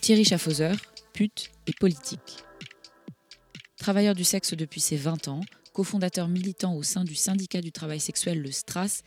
Thierry 0.00 0.24
Schaffhauser, 0.24 0.72
pute 1.12 1.50
et 1.66 1.72
politique. 1.78 2.38
Travailleur 3.76 4.14
du 4.14 4.24
sexe 4.24 4.54
depuis 4.54 4.80
ses 4.80 4.96
20 4.96 5.28
ans, 5.28 5.40
cofondateur 5.72 6.28
militant 6.28 6.74
au 6.74 6.82
sein 6.82 7.04
du 7.04 7.14
syndicat 7.14 7.60
du 7.60 7.72
travail 7.72 8.00
sexuel 8.00 8.40
le 8.40 8.50
STRAS, 8.50 9.02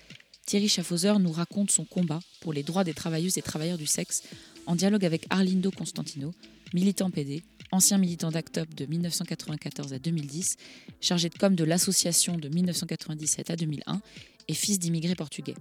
Thierry 0.46 0.68
Schaffhauser 0.68 1.14
nous 1.20 1.32
raconte 1.32 1.72
son 1.72 1.86
combat 1.86 2.20
pour 2.42 2.54
les 2.54 2.64
droits 2.64 2.84
des 2.84 2.94
travailleuses 2.94 3.38
et 3.38 3.42
travailleurs 3.42 3.78
du 3.78 3.86
sexe 3.86 4.24
en 4.66 4.76
dialogue 4.76 5.06
avec 5.06 5.26
Arlindo 5.30 5.72
Constantino, 5.72 6.34
militant 6.74 7.10
PD, 7.10 7.44
ancien 7.72 7.98
militant 7.98 8.32
d'ACTUP 8.32 8.74
de 8.76 8.86
1994 8.86 9.94
à 9.94 10.00
2010, 10.00 10.58
chargé 11.02 11.30
de 11.30 11.38
com 11.38 11.56
de 11.56 11.64
l'association 11.64 12.38
de 12.38 12.50
1997 12.50 13.50
à 13.50 13.56
2001 13.56 14.02
et 14.48 14.54
fils 14.54 14.80
d'immigrés 14.80 15.16
portugais. 15.16 15.56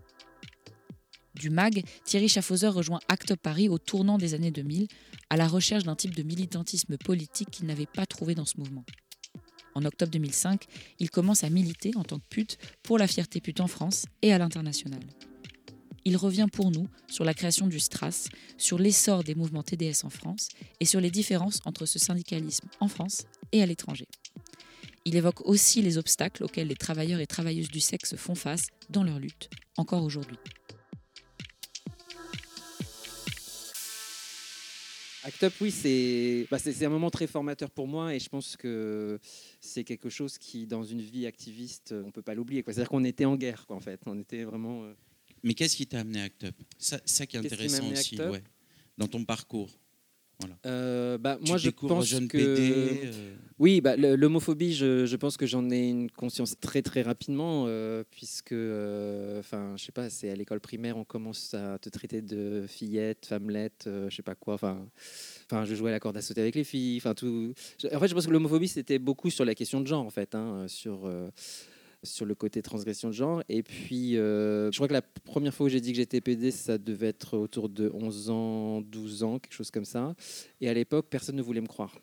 Du 1.35 1.51
MAG, 1.51 1.85
Thierry 2.05 2.29
Schaffhauser 2.29 2.69
rejoint 2.69 3.01
ACT 3.09 3.37
Paris 3.37 3.69
au 3.69 3.79
tournant 3.79 4.19
des 4.19 4.35
années 4.35 4.51
2000, 4.51 4.87
à 5.31 5.37
la 5.37 5.49
recherche 5.49 5.85
d'un 5.85 5.97
type 5.97 6.15
de 6.15 6.23
militantisme 6.23 6.97
politique 6.99 7.51
qu'il 7.51 7.67
n'avait 7.67 7.87
pas 7.87 8.07
trouvé 8.07 8.35
dans 8.35 8.45
ce 8.45 8.59
mouvement. 8.59 8.85
En 9.75 9.85
octobre 9.85 10.13
2005, 10.13 10.67
il 10.99 11.11
commence 11.11 11.45
à 11.45 11.51
militer 11.51 11.93
en 11.97 12.05
tant 12.05 12.19
que 12.19 12.27
pute 12.29 12.59
pour 12.83 12.99
la 12.99 13.07
fierté 13.07 13.41
pute 13.41 13.61
en 13.61 13.67
France 13.67 14.05
et 14.21 14.33
à 14.33 14.39
l'international. 14.39 15.01
Il 16.05 16.17
revient 16.17 16.49
pour 16.53 16.71
nous 16.71 16.89
sur 17.09 17.25
la 17.25 17.33
création 17.33 17.67
du 17.67 17.79
STRAS, 17.79 18.29
sur 18.59 18.79
l'essor 18.79 19.23
des 19.23 19.35
mouvements 19.35 19.63
TDS 19.63 20.05
en 20.05 20.11
France 20.11 20.49
et 20.81 20.85
sur 20.85 21.01
les 21.01 21.11
différences 21.11 21.61
entre 21.65 21.87
ce 21.87 21.99
syndicalisme 21.99 22.69
en 22.81 22.89
France 22.89 23.23
et 23.53 23.63
à 23.63 23.67
l'étranger. 23.67 24.09
Il 25.05 25.17
évoque 25.17 25.47
aussi 25.47 25.81
les 25.81 25.99
obstacles 25.99 26.45
auxquels 26.45 26.69
les 26.69 26.77
travailleurs 26.77 27.21
et 27.21 27.27
travailleuses 27.27 27.71
du 27.71 27.81
sexe 27.81 28.17
font 28.17 28.35
face 28.35 28.69
dans 28.91 29.05
leur 29.05 29.19
lutte, 29.19 29.49
encore 29.77 30.05
aujourd'hui. 30.05 30.37
Act 35.25 35.43
Up, 35.45 35.53
oui, 35.61 35.71
c'est 35.71 36.47
bah, 36.51 36.59
c'est 36.59 36.85
un 36.85 36.89
moment 36.89 37.11
très 37.11 37.27
formateur 37.27 37.71
pour 37.71 37.87
moi 37.87 38.15
et 38.15 38.19
je 38.19 38.29
pense 38.29 38.57
que 38.57 39.21
c'est 39.61 39.85
quelque 39.85 40.11
chose 40.11 40.37
qui, 40.39 40.67
dans 40.67 40.83
une 40.83 41.01
vie 41.01 41.27
activiste, 41.27 41.93
on 41.93 42.07
ne 42.07 42.11
peut 42.11 42.23
pas 42.23 42.35
l'oublier. 42.35 42.63
C'est-à-dire 42.67 42.89
qu'on 42.89 43.05
était 43.05 43.25
en 43.25 43.37
guerre, 43.37 43.67
quoi, 43.67 43.77
en 43.77 43.81
fait. 43.81 44.01
On 44.07 44.19
était 44.19 44.43
vraiment. 44.45 44.85
euh, 44.85 44.93
Mais 45.45 45.55
qu'est-ce 45.55 45.77
qui 45.77 45.87
t'a 45.87 46.01
amené 46.01 46.21
à 46.21 46.25
Act 46.25 46.45
Up? 46.45 46.57
Ça, 46.79 47.01
ça 47.05 47.27
qui 47.27 47.37
est 47.37 47.41
intéressant 47.41 47.89
aussi, 47.91 48.21
ouais, 48.21 48.43
dans 48.99 49.07
ton 49.07 49.25
parcours. 49.25 49.71
Euh, 50.67 51.19
bah, 51.19 51.39
Tu 51.43 51.49
moi, 51.51 51.59
je 51.59 51.71
pense 51.71 52.07
jeune 52.07 52.29
que. 52.29 52.39
Euh, 52.39 53.13
Oui, 53.59 53.81
bah, 53.81 53.97
l'homophobie, 53.97 54.75
je, 54.75 55.07
je 55.07 55.17
pense 55.17 55.37
que 55.37 55.47
j'en 55.47 55.71
ai 55.71 55.89
une 55.89 56.11
conscience 56.11 56.59
très 56.61 56.83
très 56.83 57.03
rapidement, 57.03 57.65
euh, 57.67 58.05
puisque, 58.11 58.55
enfin, 59.39 59.75
je 59.77 59.85
sais 59.85 59.93
pas, 59.93 60.11
c'est 60.11 60.31
à 60.31 60.35
l'école 60.35 60.61
primaire, 60.61 60.97
on 60.97 61.05
commence 61.05 61.55
à 61.55 61.79
te 61.79 61.89
traiter 61.89 62.23
de 62.23 62.65
fillette, 62.67 63.27
femmelette, 63.27 63.89
je 64.09 64.15
sais 64.15 64.23
pas 64.23 64.35
quoi. 64.35 64.55
Enfin, 64.55 64.87
enfin, 65.51 65.65
je 65.65 65.75
jouais 65.75 65.91
à 65.91 65.93
la 65.93 66.01
corde 66.01 66.17
à 66.17 66.23
sauter 66.23 66.41
avec 66.41 66.55
les 66.55 66.65
filles. 66.65 66.99
Enfin, 66.99 67.15
tout. 67.15 67.55
En 67.93 68.01
fait, 68.01 68.09
je 68.09 68.15
pense 68.15 68.27
que 68.27 68.33
l'homophobie, 68.33 68.69
c'était 68.69 68.99
beaucoup 68.99 69.31
sur 69.31 69.45
la 69.45 69.55
question 69.55 69.81
de 69.81 69.87
genre, 69.87 70.05
en 70.05 70.11
fait, 70.11 70.35
hein, 70.35 70.67
sur. 70.69 71.11
Sur 72.03 72.27
le 72.27 72.35
côté 72.35 72.63
transgression 72.63 73.09
de 73.09 73.15
genre. 73.15 73.43
Et 73.49 73.63
puis, 73.63 74.17
euh, 74.17 74.71
je 74.73 74.77
crois 74.79 74.89
que 74.89 74.93
la 74.93 75.03
première 75.03 75.55
fois 75.55 75.67
où 75.67 75.69
j'ai 75.69 75.81
dit 75.81 75.93
que 75.93 75.97
j'étais 75.97 76.21
PD, 76.21 76.51
ça 76.51 76.79
devait 76.79 77.09
être 77.09 77.37
autour 77.39 77.69
de 77.69 77.91
11 77.95 78.31
ans, 78.31 78.81
12 78.81 79.23
ans, 79.23 79.39
quelque 79.39 79.55
chose 79.55 79.71
comme 79.71 79.85
ça. 79.85 80.15
Et 80.61 80.69
à 80.69 80.75
l'époque, 80.75 81.07
personne 81.11 81.37
ne 81.37 81.43
voulait 81.43 81.61
me 81.61 81.67
croire. 81.69 81.97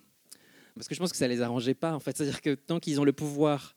Parce 0.76 0.88
que 0.88 0.96
je 0.96 1.00
pense 1.00 1.12
que 1.12 1.18
ça 1.18 1.28
les 1.28 1.42
arrangeait 1.42 1.74
pas, 1.74 1.94
en 1.94 2.00
fait. 2.00 2.16
C'est-à-dire 2.16 2.42
que 2.42 2.56
tant 2.56 2.80
qu'ils 2.80 3.00
ont 3.02 3.04
le 3.04 3.12
pouvoir 3.14 3.76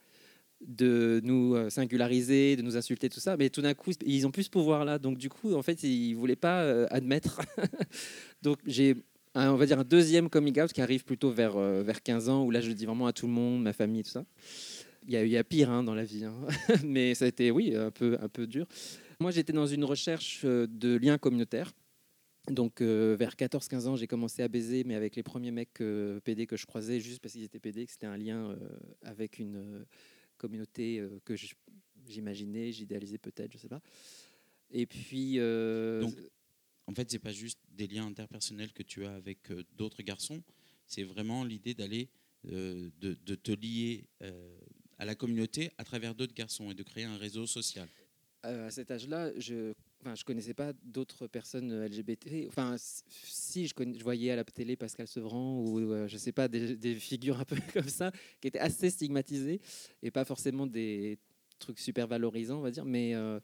de 0.65 1.21
nous 1.25 1.57
euh, 1.57 1.71
singulariser, 1.71 2.55
de 2.55 2.63
nous 2.63 2.77
insulter, 2.77 3.09
tout 3.09 3.19
ça, 3.19 3.37
mais 3.37 3.51
tout 3.51 3.63
d'un 3.63 3.75
coup, 3.75 3.91
ils 4.07 4.25
ont 4.27 4.31
plus 4.31 4.45
ce 4.45 4.51
pouvoir-là. 4.51 4.99
Donc, 5.01 5.19
du 5.19 5.29
coup, 5.29 5.55
en 5.55 5.63
fait, 5.63 5.83
ils 5.83 6.15
voulaient 6.15 6.37
pas 6.37 6.63
euh, 6.63 6.87
admettre. 6.91 7.41
Donc, 8.43 8.59
j'ai, 8.65 8.95
un- 9.35 9.51
on 9.51 9.57
va 9.57 9.67
dire, 9.67 9.81
un 9.81 9.85
deuxième 9.85 10.29
coming 10.29 10.61
out 10.61 10.73
qui 10.73 10.81
arrive 10.81 11.05
plutôt 11.05 11.31
vers, 11.33 11.59
vers 11.59 12.01
15 12.01 12.29
ans, 12.29 12.45
où 12.45 12.53
là, 12.53 12.61
je 12.61 12.69
le 12.69 12.75
dis 12.75 12.87
vraiment 12.87 13.09
à 13.09 13.13
tout 13.13 13.27
le 13.27 13.33
monde, 13.33 13.63
ma 13.63 13.73
famille, 13.73 14.05
tout 14.05 14.11
ça. 14.11 14.25
Il 15.05 15.13
y 15.13 15.17
a, 15.17 15.25
y 15.25 15.37
a 15.37 15.45
pire 15.45 15.71
hein, 15.71 15.83
dans 15.83 15.95
la 15.95 16.05
vie, 16.05 16.25
hein. 16.25 16.35
mais 16.85 17.15
ça 17.15 17.25
a 17.25 17.29
été, 17.29 17.51
oui, 17.51 17.75
un 17.75 17.91
peu, 17.91 18.17
un 18.21 18.29
peu 18.29 18.47
dur. 18.47 18.67
Moi, 19.23 19.31
j'étais 19.31 19.53
dans 19.53 19.69
une 19.69 19.85
recherche 19.85 20.43
euh, 20.45 20.67
de 20.67 20.97
liens 20.97 21.17
communautaires. 21.17 21.73
Donc, 22.49 22.81
euh, 22.81 23.15
vers 23.17 23.37
14-15 23.37 23.87
ans, 23.87 23.95
j'ai 23.95 24.09
commencé 24.09 24.43
à 24.43 24.49
baiser, 24.49 24.83
mais 24.83 24.97
avec 24.97 25.15
les 25.15 25.23
premiers 25.23 25.53
mecs 25.53 25.81
euh, 25.81 26.19
PD 26.21 26.49
que 26.49 26.57
je 26.57 26.67
croisais, 26.67 26.99
juste 26.99 27.23
parce 27.23 27.35
qu'ils 27.35 27.45
étaient 27.45 27.61
PD, 27.61 27.87
que 27.87 27.93
c'était 27.93 28.09
un 28.09 28.17
lien 28.17 28.59
avec 29.03 29.39
une 29.39 29.87
communauté 30.39 31.07
que 31.25 31.37
j'imaginais, 32.09 32.73
j'idéalisais 32.73 33.19
peut-être, 33.19 33.53
je 33.53 33.59
sais 33.59 33.69
pas. 33.69 33.81
Et 34.73 34.87
puis. 34.87 35.37
Donc, 35.37 36.15
En 36.89 36.95
fait, 36.95 37.09
c'est 37.09 37.21
pas 37.21 37.31
juste 37.31 37.61
des 37.71 37.87
liens 37.87 38.07
interpersonnels 38.07 38.73
que 38.73 38.83
tu 38.83 39.07
as 39.07 39.15
avec 39.15 39.39
d'autres 39.77 40.03
garçons, 40.03 40.43
c'est 40.89 41.05
vraiment 41.05 41.45
l'idée 41.45 41.75
d'aller, 41.75 42.09
de, 42.43 43.35
te 43.37 43.53
lier 43.53 44.05
à 45.03 45.05
la 45.05 45.17
communauté 45.17 45.73
à 45.79 45.85
travers 45.85 46.15
d'autres 46.15 46.33
garçons 46.33 46.71
et 46.71 46.75
de 46.75 46.83
créer 46.85 47.03
un 47.03 47.17
réseau 47.17 47.45
social. 47.45 47.89
euh, 48.45 48.69
à 48.69 48.71
cet 48.71 48.93
âge-là, 48.93 49.33
je 49.37 49.73
enfin, 50.01 50.15
je 50.15 50.25
connaissais 50.25 50.55
pas 50.55 50.73
d'autres 50.85 51.27
personnes 51.27 51.73
euh, 51.73 51.89
LGBT. 51.89 52.47
Enfin, 52.47 52.77
si 52.79 53.67
je, 53.67 53.75
connais- 53.75 53.99
je 53.99 54.05
voyais 54.05 54.31
à 54.31 54.37
la 54.37 54.45
télé 54.45 54.77
Pascal 54.77 55.09
Sevran 55.09 55.59
ou 55.59 55.81
euh, 55.81 56.07
je 56.07 56.17
sais 56.17 56.31
pas 56.31 56.47
des, 56.47 56.95
figures 56.95 57.41
un 57.41 57.45
peu 57.45 57.57
comme 57.73 57.89
ça 57.89 58.13
qui 58.41 58.47
étaient 58.47 58.61
assez 58.61 58.91
stigmatisées 58.91 59.61
et 60.05 60.13
pas 60.13 60.25
forcément 60.25 60.67
des 60.69 61.19
trucs 61.59 61.81
super 61.81 62.07
valorisants, 62.07 62.59
on 62.59 62.63
va 62.63 62.71
dire, 62.71 62.85
mais 62.85 63.15
euh, 63.17 63.41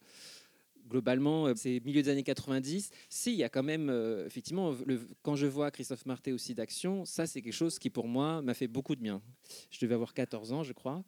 globalement, 0.88 1.52
c'est 1.56 1.80
milieu 1.84 2.02
des 2.02 2.08
années 2.08 2.22
90. 2.22 2.91
Si, 3.08 3.32
il 3.32 3.36
y 3.36 3.44
a 3.44 3.48
quand 3.48 3.64
même, 3.64 3.91
effectivement, 4.26 4.74
quand 5.22 5.36
je 5.36 5.47
vois 5.47 5.70
Christophe 5.70 6.06
Marté 6.06 6.32
aussi 6.32 6.54
d'action, 6.54 7.04
ça, 7.04 7.26
c'est 7.26 7.42
quelque 7.42 7.52
chose 7.52 7.78
qui, 7.78 7.91
pour 7.91 8.08
moi, 8.08 8.42
m'a 8.42 8.54
fait 8.54 8.68
beaucoup 8.68 8.97
de 8.97 9.02
bien. 9.02 9.22
Je 9.70 9.78
devais 9.80 9.94
avoir 9.94 10.14
14 10.14 10.52
ans, 10.52 10.62
je 10.62 10.72
crois. 10.72 11.04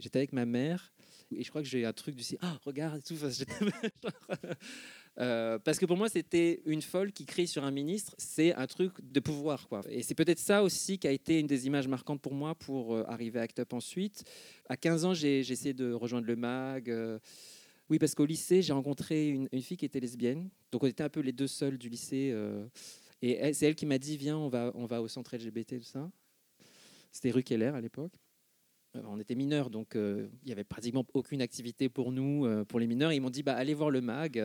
J'étais 0.00 0.18
avec 0.18 0.32
ma 0.32 0.46
mère. 0.46 0.92
Et 1.32 1.44
je 1.44 1.48
crois 1.50 1.62
que 1.62 1.68
j'ai 1.68 1.84
un 1.84 1.92
truc 1.92 2.16
du 2.16 2.24
style, 2.24 2.38
ah, 2.40 2.58
regarde 2.64 2.98
et 2.98 3.02
tout. 3.02 3.14
Genre, 3.16 3.30
euh, 5.18 5.58
parce 5.58 5.78
que 5.78 5.86
pour 5.86 5.96
moi, 5.96 6.08
c'était 6.08 6.60
une 6.66 6.82
folle 6.82 7.12
qui 7.12 7.24
crie 7.24 7.46
sur 7.46 7.62
un 7.62 7.70
ministre. 7.70 8.14
C'est 8.18 8.52
un 8.54 8.66
truc 8.66 8.94
de 9.00 9.20
pouvoir. 9.20 9.68
Quoi. 9.68 9.82
Et 9.88 10.02
c'est 10.02 10.14
peut-être 10.16 10.38
ça 10.40 10.62
aussi 10.62 10.98
qui 10.98 11.06
a 11.06 11.12
été 11.12 11.38
une 11.38 11.46
des 11.46 11.66
images 11.66 11.86
marquantes 11.86 12.20
pour 12.20 12.34
moi 12.34 12.54
pour 12.56 12.94
euh, 12.94 13.04
arriver 13.06 13.38
à 13.38 13.42
Act 13.42 13.60
Up 13.60 13.72
ensuite. 13.74 14.24
À 14.68 14.76
15 14.76 15.04
ans, 15.04 15.14
j'ai 15.14 15.40
essayé 15.40 15.74
de 15.74 15.92
rejoindre 15.92 16.26
le 16.26 16.34
MAG. 16.34 16.90
euh, 16.90 17.18
oui, 17.88 17.98
parce 17.98 18.14
qu'au 18.14 18.26
lycée, 18.26 18.62
j'ai 18.62 18.72
rencontré 18.72 19.28
une, 19.28 19.48
une 19.52 19.62
fille 19.62 19.76
qui 19.76 19.84
était 19.84 20.00
lesbienne. 20.00 20.48
Donc, 20.72 20.82
on 20.84 20.86
était 20.86 21.02
un 21.02 21.08
peu 21.08 21.20
les 21.20 21.32
deux 21.32 21.48
seuls 21.48 21.78
du 21.78 21.88
lycée. 21.88 22.30
euh, 22.32 22.66
et 23.22 23.52
c'est 23.52 23.66
elle 23.66 23.74
qui 23.74 23.86
m'a 23.86 23.98
dit 23.98 24.16
Viens, 24.16 24.38
on 24.38 24.48
va, 24.48 24.72
on 24.74 24.86
va 24.86 25.02
au 25.02 25.08
centre 25.08 25.36
LGBT, 25.36 25.78
tout 25.78 25.84
ça. 25.84 26.10
C'était 27.12 27.30
rue 27.30 27.42
Keller 27.42 27.72
à 27.74 27.80
l'époque. 27.80 28.14
Euh, 28.96 29.02
On 29.06 29.20
était 29.20 29.34
mineurs, 29.34 29.70
donc 29.70 29.96
euh, 29.96 30.28
il 30.42 30.46
n'y 30.46 30.52
avait 30.52 30.64
pratiquement 30.64 31.04
aucune 31.14 31.42
activité 31.42 31.88
pour 31.88 32.12
nous, 32.12 32.46
euh, 32.46 32.64
pour 32.64 32.80
les 32.80 32.86
mineurs. 32.86 33.12
Ils 33.12 33.20
m'ont 33.20 33.30
dit 33.30 33.42
bah, 33.42 33.54
Allez 33.54 33.74
voir 33.74 33.90
le 33.90 34.00
MAG. 34.00 34.42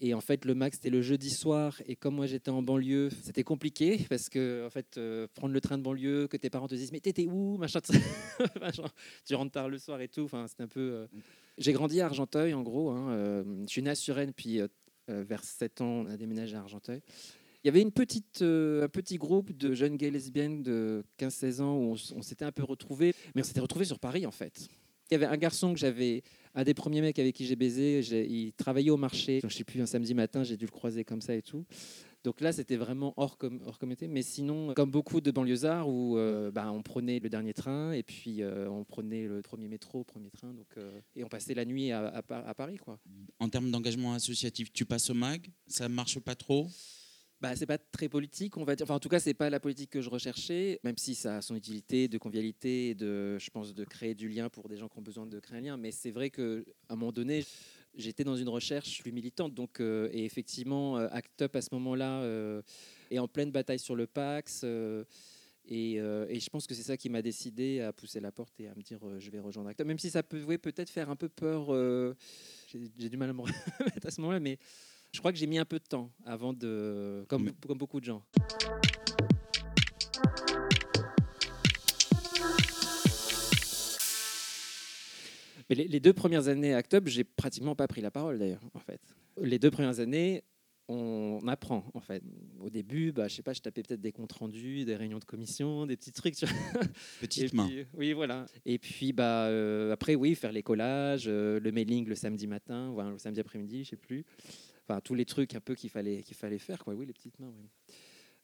Et 0.00 0.14
en 0.14 0.20
fait, 0.20 0.44
le 0.44 0.54
MAG, 0.54 0.74
c'était 0.74 0.90
le 0.90 1.02
jeudi 1.02 1.28
soir. 1.28 1.80
Et 1.86 1.96
comme 1.96 2.14
moi, 2.14 2.26
j'étais 2.26 2.50
en 2.50 2.62
banlieue, 2.62 3.10
c'était 3.22 3.42
compliqué 3.42 4.06
parce 4.08 4.28
que, 4.28 4.64
en 4.64 4.70
fait, 4.70 5.00
prendre 5.34 5.52
le 5.52 5.60
train 5.60 5.76
de 5.76 5.82
banlieue, 5.82 6.28
que 6.28 6.36
tes 6.36 6.50
parents 6.50 6.68
te 6.68 6.76
disent 6.76 6.92
Mais 6.92 7.00
t'étais 7.00 7.26
où 7.26 7.56
machin, 7.56 7.80
Tu 9.26 9.34
rentres 9.34 9.52
tard 9.52 9.68
le 9.68 9.78
soir 9.78 10.00
et 10.00 10.08
tout. 10.08 10.22
Enfin, 10.22 10.46
c'était 10.46 10.62
un 10.62 10.68
peu. 10.68 11.08
J'ai 11.58 11.72
grandi 11.72 12.00
à 12.00 12.06
Argenteuil, 12.06 12.54
en 12.54 12.62
gros. 12.62 12.90
hein, 12.90 13.44
je 13.62 13.66
suis 13.66 13.82
né 13.82 13.90
à 13.90 13.96
Suresnes, 13.96 14.32
puis 14.32 14.60
vers 15.08 15.42
7 15.42 15.80
ans, 15.80 15.86
on 15.86 16.06
a 16.06 16.16
déménagé 16.16 16.54
à 16.54 16.60
Argenteuil. 16.60 17.02
Il 17.68 17.72
y 17.72 17.74
avait 17.76 17.82
une 17.82 17.92
petite, 17.92 18.40
euh, 18.40 18.84
un 18.84 18.88
petit 18.88 19.18
groupe 19.18 19.52
de 19.52 19.74
jeunes 19.74 19.98
gays 19.98 20.10
lesbiennes 20.10 20.62
de 20.62 21.04
15-16 21.18 21.60
ans 21.60 21.76
où 21.76 21.96
on, 22.16 22.22
s'était 22.22 22.46
un 22.46 22.50
peu 22.50 22.64
retrouvés, 22.64 23.12
mais 23.34 23.42
on 23.42 23.44
s'était 23.44 23.60
retrouvés 23.60 23.84
sur 23.84 23.98
Paris 23.98 24.24
en 24.24 24.30
fait. 24.30 24.68
Il 25.10 25.12
y 25.12 25.16
avait 25.16 25.26
un 25.26 25.36
garçon 25.36 25.74
que 25.74 25.78
j'avais, 25.78 26.22
un 26.54 26.64
des 26.64 26.72
premiers 26.72 27.02
mecs 27.02 27.18
avec 27.18 27.34
qui 27.34 27.44
j'ai 27.44 27.56
baisé, 27.56 28.00
il 28.26 28.54
travaillait 28.54 28.88
au 28.88 28.96
marché, 28.96 29.40
je 29.46 29.54
sais 29.54 29.64
plus, 29.64 29.82
un 29.82 29.86
samedi 29.86 30.14
matin, 30.14 30.44
j'ai 30.44 30.56
dû 30.56 30.64
le 30.64 30.70
croiser 30.70 31.04
comme 31.04 31.20
ça 31.20 31.34
et 31.34 31.42
tout. 31.42 31.66
Donc 32.24 32.40
là, 32.40 32.52
c'était 32.52 32.76
vraiment 32.76 33.12
hors, 33.18 33.36
com 33.36 33.60
hors 33.66 33.78
communauté. 33.78 34.08
Mais 34.08 34.22
sinon, 34.22 34.72
comme 34.72 34.90
beaucoup 34.90 35.20
de 35.20 35.30
banlieusards, 35.30 35.90
où 35.90 36.16
euh, 36.16 36.50
bah, 36.50 36.72
on 36.72 36.82
prenait 36.82 37.18
le 37.18 37.28
dernier 37.28 37.52
train 37.52 37.92
et 37.92 38.02
puis 38.02 38.42
euh, 38.42 38.66
on 38.70 38.84
prenait 38.84 39.26
le 39.26 39.42
premier 39.42 39.68
métro, 39.68 40.04
premier 40.04 40.30
train, 40.30 40.54
donc, 40.54 40.68
euh, 40.78 41.00
et 41.14 41.22
on 41.22 41.28
passait 41.28 41.52
la 41.52 41.66
nuit 41.66 41.92
à, 41.92 42.06
à 42.08 42.22
Pa- 42.22 42.44
à 42.46 42.54
Paris. 42.54 42.78
Quoi. 42.78 42.98
En 43.38 43.50
termes 43.50 43.70
d'engagement 43.70 44.14
associatif, 44.14 44.72
tu 44.72 44.86
passes 44.86 45.10
au 45.10 45.14
MAG, 45.14 45.50
ça 45.66 45.90
marche 45.90 46.18
pas 46.18 46.34
trop? 46.34 46.66
Bah, 47.40 47.54
c'est 47.54 47.66
pas 47.66 47.78
très 47.78 48.08
politique, 48.08 48.56
on 48.56 48.64
va 48.64 48.74
dire. 48.74 48.84
Enfin, 48.84 48.96
en 48.96 49.00
tout 49.00 49.08
cas, 49.08 49.20
c'est 49.20 49.34
pas 49.34 49.48
la 49.48 49.60
politique 49.60 49.90
que 49.90 50.00
je 50.00 50.10
recherchais, 50.10 50.80
même 50.82 50.98
si 50.98 51.14
ça 51.14 51.36
a 51.36 51.40
son 51.40 51.54
utilité 51.54 52.08
de 52.08 52.18
convivialité, 52.18 52.90
et 52.90 52.94
de, 52.96 53.38
je 53.38 53.50
pense, 53.50 53.74
de 53.74 53.84
créer 53.84 54.16
du 54.16 54.28
lien 54.28 54.48
pour 54.48 54.68
des 54.68 54.76
gens 54.76 54.88
qui 54.88 54.98
ont 54.98 55.02
besoin 55.02 55.24
de 55.24 55.38
créer 55.38 55.58
un 55.58 55.60
lien. 55.60 55.76
Mais 55.76 55.92
c'est 55.92 56.10
vrai 56.10 56.30
que 56.30 56.66
à 56.88 56.94
un 56.94 56.96
moment 56.96 57.12
donné, 57.12 57.44
j'étais 57.94 58.24
dans 58.24 58.36
une 58.36 58.48
recherche 58.48 59.02
plus 59.02 59.12
militante, 59.12 59.54
donc 59.54 59.80
euh, 59.80 60.08
et 60.12 60.24
effectivement, 60.24 60.98
euh, 60.98 61.06
Act 61.12 61.42
Up 61.42 61.54
à 61.54 61.62
ce 61.62 61.68
moment-là 61.72 62.22
euh, 62.22 62.60
est 63.12 63.20
en 63.20 63.28
pleine 63.28 63.52
bataille 63.52 63.78
sur 63.78 63.94
le 63.94 64.08
Pax. 64.08 64.64
et, 65.64 65.94
et 65.94 66.40
je 66.40 66.50
pense 66.50 66.66
que 66.66 66.74
c'est 66.74 66.82
ça 66.82 66.96
qui 66.96 67.08
m'a 67.08 67.22
décidé 67.22 67.82
à 67.82 67.92
pousser 67.92 68.18
la 68.20 68.32
porte 68.32 68.58
et 68.58 68.66
à 68.66 68.74
me 68.74 68.82
dire 68.82 68.98
je 69.20 69.30
vais 69.30 69.38
rejoindre 69.38 69.68
Act 69.68 69.80
Up, 69.80 69.86
même 69.86 69.98
si 70.00 70.10
ça 70.10 70.24
pouvait 70.24 70.58
peut-être 70.58 70.90
faire 70.90 71.08
un 71.08 71.16
peu 71.16 71.28
peur. 71.28 71.68
j'ai 72.66 73.08
du 73.08 73.16
mal 73.16 73.30
à 73.30 73.32
me 73.32 73.42
remettre 73.78 74.06
à 74.06 74.10
ce 74.10 74.20
moment-là, 74.22 74.40
mais 74.40 74.58
Je 75.12 75.18
crois 75.20 75.32
que 75.32 75.38
j'ai 75.38 75.46
mis 75.46 75.58
un 75.58 75.64
peu 75.64 75.78
de 75.78 75.84
temps 75.84 76.10
avant 76.24 76.52
de, 76.52 77.24
comme, 77.28 77.44
Mais- 77.44 77.52
comme 77.66 77.78
beaucoup 77.78 78.00
de 78.00 78.04
gens. 78.04 78.22
Mais 85.68 85.76
les, 85.76 85.88
les 85.88 86.00
deux 86.00 86.12
premières 86.14 86.48
années 86.48 86.72
à 86.72 86.78
Act 86.78 86.94
Up, 86.94 87.08
j'ai 87.08 87.24
pratiquement 87.24 87.74
pas 87.74 87.86
pris 87.86 88.00
la 88.00 88.10
parole 88.10 88.38
d'ailleurs, 88.38 88.62
en 88.74 88.78
fait. 88.78 89.00
Les 89.42 89.58
deux 89.58 89.70
premières 89.70 90.00
années, 90.00 90.42
on 90.88 91.40
apprend, 91.46 91.84
en 91.92 92.00
fait. 92.00 92.22
Au 92.60 92.70
début, 92.70 93.12
bah, 93.12 93.28
je 93.28 93.34
sais 93.34 93.42
pas, 93.42 93.52
je 93.52 93.60
tapais 93.60 93.82
peut-être 93.82 94.00
des 94.00 94.12
comptes 94.12 94.32
rendus, 94.32 94.86
des 94.86 94.96
réunions 94.96 95.18
de 95.18 95.24
commission, 95.26 95.84
des 95.84 95.96
petits 95.98 96.12
trucs. 96.12 96.36
Petite 97.20 97.52
Et 97.52 97.56
main. 97.56 97.66
puis, 97.66 97.84
oui, 97.92 98.12
voilà. 98.14 98.46
Et 98.64 98.78
puis, 98.78 99.12
bah, 99.12 99.44
euh, 99.48 99.92
après, 99.92 100.14
oui, 100.14 100.34
faire 100.34 100.52
les 100.52 100.62
collages, 100.62 101.24
euh, 101.26 101.60
le 101.60 101.70
mailing 101.70 102.06
le 102.08 102.14
samedi 102.14 102.46
matin, 102.46 102.90
voilà, 102.94 103.10
le 103.10 103.18
samedi 103.18 103.40
après-midi, 103.40 103.84
je 103.84 103.90
sais 103.90 103.96
plus. 103.96 104.24
Enfin, 104.88 105.00
tous 105.00 105.14
les 105.14 105.26
trucs 105.26 105.54
un 105.54 105.60
peu 105.60 105.74
qu'il 105.74 105.90
fallait, 105.90 106.22
qu'il 106.22 106.36
fallait 106.36 106.58
faire, 106.58 106.82
quoi. 106.82 106.94
Oui, 106.94 107.04
les 107.04 107.12
petites 107.12 107.38
mains, 107.38 107.52
oui. 107.54 107.68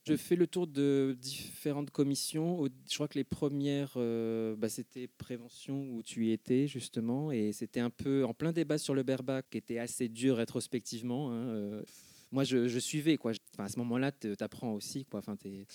Je 0.07 0.17
fais 0.17 0.37
le 0.37 0.47
tour 0.47 0.67
de 0.67 1.17
différentes 1.19 1.91
commissions. 1.91 2.69
Je 2.91 2.95
crois 2.95 3.09
que 3.09 3.15
les 3.15 3.25
premières, 3.25 3.95
euh, 3.97 4.55
bah, 4.55 4.69
c'était 4.69 5.09
prévention 5.09 5.89
où 5.93 6.03
tu 6.03 6.27
y 6.27 6.33
étais 6.33 6.67
justement, 6.67 7.33
et 7.33 7.53
c'était 7.53 7.81
un 7.81 7.89
peu 7.89 8.25
en 8.27 8.35
plein 8.35 8.53
débat 8.53 8.77
sur 8.77 8.95
le 8.95 9.03
berbac, 9.03 9.47
qui 9.49 9.57
était 9.57 9.79
assez 9.79 10.09
dur 10.09 10.37
rétrospectivement. 10.37 11.31
hein, 11.31 11.49
euh. 11.49 11.83
Moi, 12.33 12.45
je, 12.45 12.67
je 12.67 12.79
suivais 12.81 13.17
quoi. 13.17 13.33
Enfin, 13.55 13.65
à 13.65 13.69
ce 13.69 13.79
moment-là, 13.79 14.13
tu 14.13 14.35
apprends 14.41 14.75
aussi 14.75 15.05
quoi. 15.05 15.21
Enfin, 15.21 15.37
Puis 15.37 15.67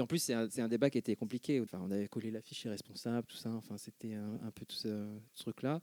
en 0.00 0.06
plus, 0.06 0.20
c'est 0.20 0.32
un, 0.32 0.68
débat 0.68 0.88
qui 0.88 0.96
était 0.96 1.16
compliqué. 1.16 1.60
Enfin, 1.60 1.80
on 1.82 1.90
avait 1.90 2.08
collé 2.08 2.30
l'affiche 2.30 2.64
irresponsable, 2.64 3.26
tout 3.26 3.36
ça. 3.36 3.50
Enfin, 3.50 3.76
c'était 3.76 4.14
un, 4.14 4.38
un 4.42 4.50
peu 4.52 4.64
tout 4.64 4.76
ce, 4.76 5.08
ce 5.34 5.42
truc-là. 5.42 5.82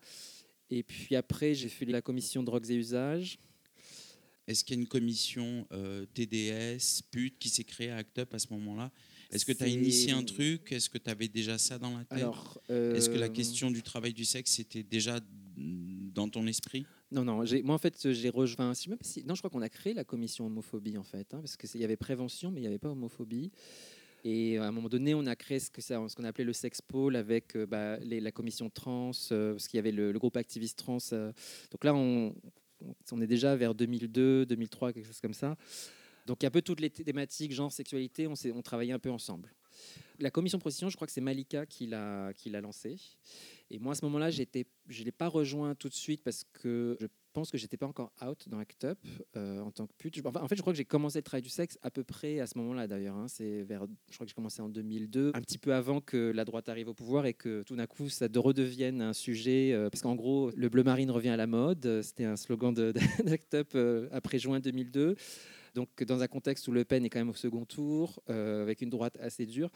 Et 0.72 0.84
puis 0.84 1.16
après, 1.18 1.54
j'ai 1.54 1.68
fait 1.68 1.86
la 1.86 2.02
commission 2.02 2.42
drogues 2.44 2.72
et 2.72 2.76
usages. 2.76 3.38
Est-ce 4.48 4.64
qu'il 4.64 4.76
y 4.76 4.80
a 4.80 4.82
une 4.82 4.88
commission 4.88 5.68
euh, 5.72 6.06
TDS, 6.14 7.04
PUT 7.12 7.32
qui 7.40 7.50
s'est 7.50 7.64
créée 7.64 7.92
à 7.92 7.98
Act 7.98 8.20
Up 8.20 8.34
à 8.34 8.40
ce 8.40 8.48
moment-là? 8.52 8.92
Est-ce 9.32 9.46
que 9.46 9.52
tu 9.54 9.64
as 9.64 9.68
initié 9.68 10.12
un 10.12 10.24
truc? 10.24 10.72
Est-ce 10.72 10.90
que 10.90 10.98
tu 10.98 11.10
avais 11.10 11.28
déjà 11.28 11.58
ça 11.58 11.78
dans 11.78 11.98
la 11.98 12.04
tête? 12.04 12.18
Alors, 12.20 12.60
Est-ce 12.70 13.10
que 13.10 13.18
la 13.18 13.28
euh, 13.28 13.30
question 13.30 13.72
du 13.72 13.82
travail 13.82 14.14
du 14.14 14.26
sexe 14.26 14.60
était 14.60 14.84
déjà 14.84 15.20
dans 15.58 16.28
ton 16.28 16.46
esprit? 16.48 16.86
Non, 17.12 17.24
non. 17.24 17.46
j'ai- 17.46 17.62
Moi, 17.62 17.76
en 17.76 17.78
fait, 17.78 18.12
j'ai 18.12 18.30
rejoint. 18.30 18.74
Si, 18.74 18.90
même 18.90 18.98
si- 19.02 19.24
non, 19.24 19.36
je 19.36 19.42
crois 19.42 19.50
qu'on 19.50 19.62
a 19.62 19.70
créé 19.70 19.94
la 19.94 20.04
commission 20.04 20.46
homophobie, 20.48 20.98
en 20.98 21.04
fait, 21.04 21.34
hein, 21.34 21.40
parce 21.40 21.56
qu'il 21.56 21.80
y 21.80 21.84
avait 21.84 21.96
prévention, 21.98 22.52
mais 22.52 22.60
il 22.60 22.64
n'y 22.64 22.68
avait 22.68 22.80
pas 22.80 22.90
homophobie. 22.90 23.52
Et 24.24 24.58
à 24.58 24.66
un 24.68 24.72
moment 24.72 24.90
donné, 24.90 25.14
on 25.16 25.26
a 25.26 25.36
créé 25.36 25.60
ce 25.60 25.70
que 25.72 25.82
ça- 25.82 26.04
ce 26.08 26.16
qu'on 26.16 26.24
appelait 26.26 26.44
le 26.44 26.54
sex 26.54 26.82
pole 26.82 27.16
avec 27.16 27.56
euh, 27.56 27.66
bah, 27.66 27.98
les- 28.00 28.20
la 28.22 28.32
commission 28.32 28.70
trans, 28.70 29.12
euh, 29.32 29.54
parce 29.54 29.68
qu'il 29.68 29.78
y 29.78 29.80
avait 29.80 29.92
le, 29.92 30.12
le 30.12 30.20
groupe 30.20 30.36
activiste 30.38 30.78
trans. 30.80 30.98
euh. 31.14 31.32
donc 31.72 31.84
là, 31.84 31.94
on, 31.96 32.36
on 33.12 33.22
est 33.22 33.28
déjà 33.28 33.56
vers 33.56 33.76
2002, 33.76 34.46
2003, 34.46 34.94
quelque 34.94 35.06
chose 35.06 35.22
comme 35.22 35.34
ça. 35.34 35.56
Donc 36.26 36.38
il 36.42 36.46
y 36.46 36.48
a 36.48 36.50
un 36.50 36.52
peu 36.52 36.62
toutes 36.62 36.82
les 36.82 36.90
thématiques, 36.90 37.52
genre 37.52 37.72
sexualité, 37.72 38.28
on, 38.28 38.62
travaillait 38.62 38.94
un 38.94 39.00
peu 39.00 39.10
ensemble. 39.10 39.54
La 40.20 40.30
commission 40.30 40.60
procession, 40.60 40.90
je 40.90 40.96
crois 40.96 41.08
que 41.08 41.14
c'est 41.14 41.22
Malika 41.22 41.66
qui 41.66 41.88
l'a 41.88 42.34
lancée. 42.62 42.98
Et 43.70 43.80
moi, 43.80 43.94
à 43.94 43.96
ce 43.96 44.06
moment-là, 44.06 44.30
je 44.30 44.44
ne 44.44 45.04
l'ai 45.04 45.12
pas 45.12 45.28
rejoint 45.28 45.74
tout 45.76 45.90
de 45.90 45.94
suite 45.94 46.24
parce 46.24 46.46
que 46.54 46.98
pense 47.32 47.50
que 47.52 47.58
j'étais 47.58 47.78
pas 47.78 47.88
encore 47.88 48.12
out 48.26 48.48
dans 48.50 48.60
Act 48.60 48.84
Up 48.86 49.00
euh, 49.36 49.60
en 49.60 49.72
tant 49.72 49.88
que 49.88 49.94
pute. 49.98 50.16
Je- 50.16 50.22
en 50.24 50.48
fait, 50.48 50.56
je 50.56 50.62
crois 50.62 50.74
que 50.74 50.78
j'ai 50.78 50.86
commencé 50.86 51.20
le 51.20 51.24
travail 51.24 51.42
du 51.42 51.50
sexe 51.50 51.78
à 51.82 51.90
peu 51.92 52.04
près 52.04 52.40
à 52.40 52.48
ce 52.48 52.58
moment-là 52.58 52.88
d'ailleurs. 52.88 53.16
hein. 53.16 53.28
C'est 53.28 53.64
vers, 53.64 53.86
je 54.10 54.14
crois 54.16 54.26
que 54.26 54.30
j'ai 54.30 54.36
commencé 54.36 54.62
en 54.62 54.70
2002, 54.70 55.32
un 55.34 55.42
petit 55.42 55.58
peu 55.58 55.74
avant 55.74 56.02
que 56.02 56.32
la 56.34 56.46
droite 56.46 56.70
arrive 56.70 56.88
au 56.90 56.94
pouvoir 56.94 57.26
et 57.26 57.34
que 57.34 57.64
tout 57.64 57.76
d'un 57.76 57.88
coup 57.88 58.10
ça 58.10 58.28
de 58.28 58.40
redevienne 58.40 59.02
un 59.02 59.14
sujet. 59.14 59.72
euh, 59.74 59.90
parce 59.90 60.02
qu'en 60.02 60.16
gros, 60.16 60.52
le 60.56 60.70
bleu 60.70 60.84
marine 60.84 61.12
revient 61.12 61.30
à 61.30 61.38
la 61.38 61.48
mode. 61.48 62.02
C'était 62.04 62.26
un 62.26 62.36
slogan 62.36 62.74
d'Act 63.26 63.54
Up 63.56 63.70
euh, 63.76 64.08
après 64.12 64.38
juin 64.40 64.60
2002. 64.60 65.16
Donc 65.74 66.04
dans 66.04 66.22
un 66.22 66.28
contexte 66.28 66.68
où 66.68 66.72
Le 66.74 66.84
Pen 66.84 67.06
est 67.06 67.10
quand 67.10 67.20
même 67.20 67.30
au 67.30 67.34
second 67.34 67.64
tour, 67.66 68.22
avec 68.28 68.82
une 68.82 68.90
droite 68.90 69.18
assez 69.22 69.46
dure. 69.46 69.70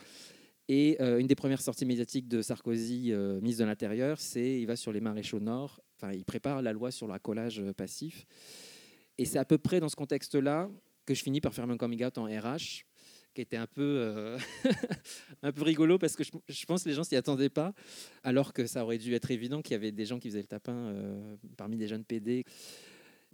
Et 0.68 0.98
euh, 1.00 1.20
une 1.20 1.28
des 1.28 1.36
premières 1.36 1.62
sorties 1.62 1.86
médiatiques 1.86 2.28
de 2.28 2.42
Sarkozy, 2.42 3.12
euh, 3.12 3.40
ministre 3.40 3.64
de 3.64 3.68
l'Intérieur, 3.68 4.20
c'est 4.20 4.60
il 4.60 4.66
va 4.66 4.76
sur 4.76 4.92
les 4.92 5.00
maréchaux 5.00 5.40
nord, 5.40 5.82
enfin 5.96 6.12
il 6.12 6.26
prépare 6.26 6.62
la 6.62 6.74
loi 6.74 6.90
sur 6.92 7.06
le 7.06 7.14
racolage 7.14 7.60
euh, 7.60 7.74
passif. 7.74 8.26
Et 9.18 9.26
c'est 9.26 9.38
à 9.38 9.46
peu 9.46 9.58
près 9.58 9.80
dans 9.80 9.90
ce 9.90 9.96
contexte-là 9.96 10.70
que 11.06 11.14
je 11.14 11.22
finis 11.22 11.40
par 11.40 11.54
faire 11.54 11.68
mon 11.68 11.78
coming 11.78 12.04
out 12.04 12.18
en 12.18 12.26
RH, 12.26 12.84
qui 13.36 13.42
était 13.42 13.58
un 13.58 13.68
peu, 13.68 13.84
euh, 13.84 14.40
un 15.44 15.52
peu 15.52 15.62
rigolo 15.62 16.00
parce 16.00 16.16
que 16.16 16.24
je, 16.24 16.66
pense 16.66 16.84
que 16.84 16.90
les 16.90 16.96
gens 16.96 17.04
s'y 17.04 17.16
attendaient 17.16 17.50
pas, 17.50 17.74
alors 18.24 18.52
que 18.52 18.66
ça 18.66 18.84
aurait 18.84 18.98
dû 18.98 19.14
être 19.14 19.30
évident 19.30 19.62
qu'il 19.62 19.74
y 19.74 19.76
avait 19.76 19.92
des 19.92 20.06
gens 20.06 20.18
qui 20.18 20.30
faisaient 20.30 20.42
le 20.42 20.48
tapin 20.48 20.96
parmi 21.58 21.78
des 21.78 21.88
jeunes 21.88 22.04
PD. 22.04 22.44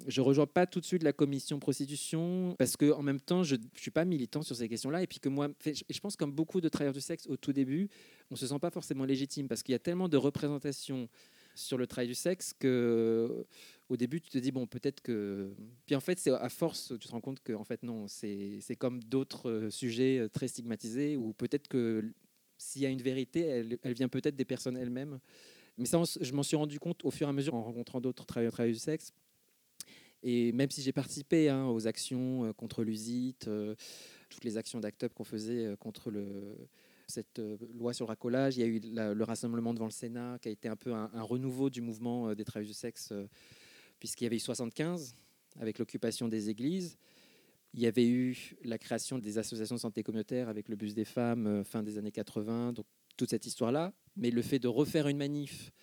Je 0.08 0.22
rejoins 0.22 0.48
pas 0.48 0.66
tout 0.66 0.80
de 0.80 0.86
suite 0.86 1.04
la 1.04 1.14
commission 1.14 1.60
prostitution 1.60 2.56
parce 2.58 2.76
que 2.76 2.92
en 2.92 3.04
même 3.04 3.20
temps 3.20 3.44
je, 3.44 3.56
je 3.76 3.82
suis 3.82 3.92
pas 3.92 4.06
militant 4.06 4.42
sur 4.42 4.56
ces 4.56 4.68
questions-là. 4.68 5.04
Et 5.04 5.08
puis 5.08 5.20
que 5.20 5.30
moi 5.30 5.50
je 5.66 6.00
pense 6.00 6.16
comme 6.16 6.32
beaucoup 6.32 6.62
de 6.62 6.70
travailleurs 6.70 6.94
du 6.94 7.02
sexe 7.02 7.28
au 7.28 7.38
tout 7.38 7.54
début 7.54 7.90
on 8.32 8.36
se 8.36 8.48
sent 8.48 8.60
pas 8.60 8.72
forcément 8.72 9.06
légitime 9.06 9.48
parce 9.48 9.62
qu'il 9.62 9.74
y 9.74 9.76
a 9.76 9.80
tellement 9.80 10.10
de 10.10 10.18
représentations 10.18 11.10
sur 11.54 11.78
le 11.78 11.86
travail 11.86 12.08
du 12.08 12.16
sexe 12.16 12.54
que 12.58 13.46
au 13.90 13.98
début 13.98 14.22
tu 14.22 14.30
te 14.30 14.38
dis 14.38 14.52
bon 14.52 14.66
peut-être 14.68 15.02
que 15.02 15.54
puis 15.86 15.96
en 15.96 16.00
fait 16.00 16.18
c'est 16.18 16.32
à 16.32 16.50
force 16.50 16.94
tu 17.00 17.08
te 17.08 17.12
rends 17.12 17.22
compte 17.22 17.42
que 17.42 17.54
en 17.54 17.66
fait 17.66 17.84
non 17.84 18.08
c'est 18.08 18.76
comme 18.80 19.04
d'autres 19.04 19.50
euh, 19.50 19.70
sujets 19.70 20.20
euh, 20.20 20.30
très 20.30 20.48
stigmatisés 20.48 21.18
ou 21.18 21.34
peut-être 21.34 21.68
que 21.68 22.14
s'il 22.58 22.82
y 22.84 22.86
a 22.86 22.90
une 22.90 23.02
vérité 23.02 23.42
elle, 23.42 23.94
vient 23.94 24.08
peut-être 24.08 24.36
des 24.36 24.46
personnes 24.46 24.78
elles-mêmes. 24.78 25.20
Mais 25.78 25.86
ça 25.86 26.02
je 26.22 26.34
m'en 26.34 26.44
suis 26.44 26.56
rendu 26.56 26.80
compte 26.80 27.04
au 27.04 27.12
fur 27.12 27.28
et 27.28 27.30
à 27.30 27.34
mesure 27.34 27.56
en 27.56 27.64
rencontrant 27.64 28.00
d'autres 28.00 28.26
travailleurs 28.26 28.56
du 28.66 28.76
sexe 28.76 29.12
et 30.24 30.52
même 30.52 30.70
si 30.70 30.82
j'ai 30.82 30.92
participé 30.92 31.50
hein, 31.50 31.68
aux 31.68 31.88
actions 31.88 32.46
euh, 32.46 32.54
contre 32.54 32.84
l'USIT, 32.84 33.36
euh, 33.48 33.76
toutes 34.30 34.44
les 34.44 34.58
actions 34.58 34.80
d'ACT 34.80 35.04
UP 35.04 35.14
qu'on 35.14 35.24
faisait 35.24 35.66
euh, 35.66 35.76
contre 35.76 36.14
cette 37.08 37.42
loi 37.74 37.94
sur 37.94 38.06
le 38.06 38.10
racolage, 38.10 38.58
il 38.58 38.62
y 38.62 38.64
a 38.64 38.68
eu 38.68 38.80
le 38.80 39.24
rassemblement 39.24 39.74
devant 39.74 39.86
le 39.86 39.92
Sénat 39.92 40.38
qui 40.42 40.48
a 40.48 40.52
été 40.52 40.70
un 40.70 40.78
peu 40.78 40.94
un, 40.94 41.10
un 41.14 41.22
renouveau 41.22 41.70
du 41.70 41.82
mouvement 41.82 42.34
des 42.34 42.46
travailleurs 42.46 42.70
du 42.70 42.74
sexe, 42.74 43.12
puisqu'il 44.00 44.24
y 44.24 44.28
avait 44.28 44.38
eu 44.38 44.40
75 44.40 45.18
avec 45.60 45.78
l'occupation 45.78 46.30
des 46.30 46.50
églises. 46.50 46.98
Il 47.74 47.82
y 47.82 47.86
avait 47.86 48.08
eu 48.08 48.56
la 48.64 48.78
création 48.78 49.20
des 49.20 49.38
associations 49.38 49.76
de 49.76 49.82
santé 49.82 50.04
communautaire 50.04 50.48
avec 50.48 50.70
le 50.70 50.78
bus 50.78 50.94
des 50.94 51.04
femmes 51.04 51.66
fin 51.66 51.84
des 51.84 51.98
années 51.98 52.14
80, 52.14 52.72
donc 52.72 52.86
toute 53.18 53.30
cette 53.30 53.46
histoire-là. 53.46 53.92
Mais 54.16 54.32
le 54.32 54.42
fait 54.42 54.60
de 54.60 54.70
refaire 54.70 55.10
une 55.10 55.18
manif 55.18 55.74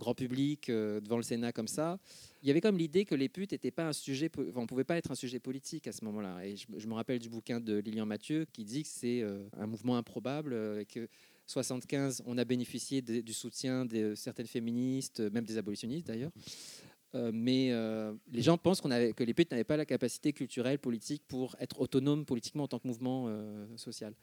grand 0.00 0.14
public 0.14 0.68
euh, 0.68 1.00
devant 1.00 1.16
le 1.16 1.22
Sénat 1.22 1.52
comme 1.52 1.68
ça, 1.68 1.98
il 2.42 2.48
y 2.48 2.50
avait 2.50 2.60
comme 2.60 2.76
l'idée 2.76 3.04
que 3.04 3.14
les 3.14 3.28
putes 3.28 3.52
n'étaient 3.52 3.70
pas 3.70 3.86
un 3.86 3.92
sujet, 3.92 4.28
enfin, 4.36 4.60
on 4.60 4.66
pouvait 4.66 4.82
pas 4.82 4.96
être 4.96 5.12
un 5.12 5.14
sujet 5.14 5.38
politique 5.38 5.86
à 5.86 5.92
ce 5.92 6.04
moment-là. 6.06 6.44
Et 6.44 6.56
je, 6.56 6.88
me 6.88 6.94
rappelle 6.94 7.20
du 7.20 7.28
bouquin 7.28 7.60
de 7.60 7.78
Lilian 7.78 8.06
Mathieu 8.06 8.46
qui 8.52 8.64
dit 8.64 8.82
que 8.82 8.88
c'est 8.88 9.22
euh, 9.22 9.46
un 9.56 9.66
mouvement 9.66 9.96
improbable 9.96 10.52
euh, 10.52 10.80
et 10.80 10.86
que 10.86 11.08
75, 11.46 12.22
on 12.26 12.38
a 12.38 12.44
bénéficié 12.44 13.02
du 13.02 13.32
soutien 13.32 13.84
de 13.84 14.14
certaines 14.14 14.46
féministes, 14.46 15.20
même 15.20 15.44
des 15.44 15.58
abolitionnistes 15.58 16.06
d'ailleurs. 16.06 16.30
Mais 17.32 17.72
les 18.30 18.40
gens 18.40 18.56
pensent 18.56 18.80
qu'on 18.80 18.92
avait, 18.92 19.12
que 19.12 19.24
les 19.24 19.34
putes 19.34 19.50
n'avaient 19.50 19.64
pas 19.64 19.76
la 19.76 19.84
capacité 19.84 20.32
culturelle, 20.32 20.78
politique 20.78 21.24
pour 21.26 21.56
être 21.58 21.80
autonomes 21.80 22.24
politiquement 22.24 22.62
en 22.62 22.68
tant 22.68 22.78
que 22.78 22.86
mouvement 22.86 23.28
social. 23.74 24.14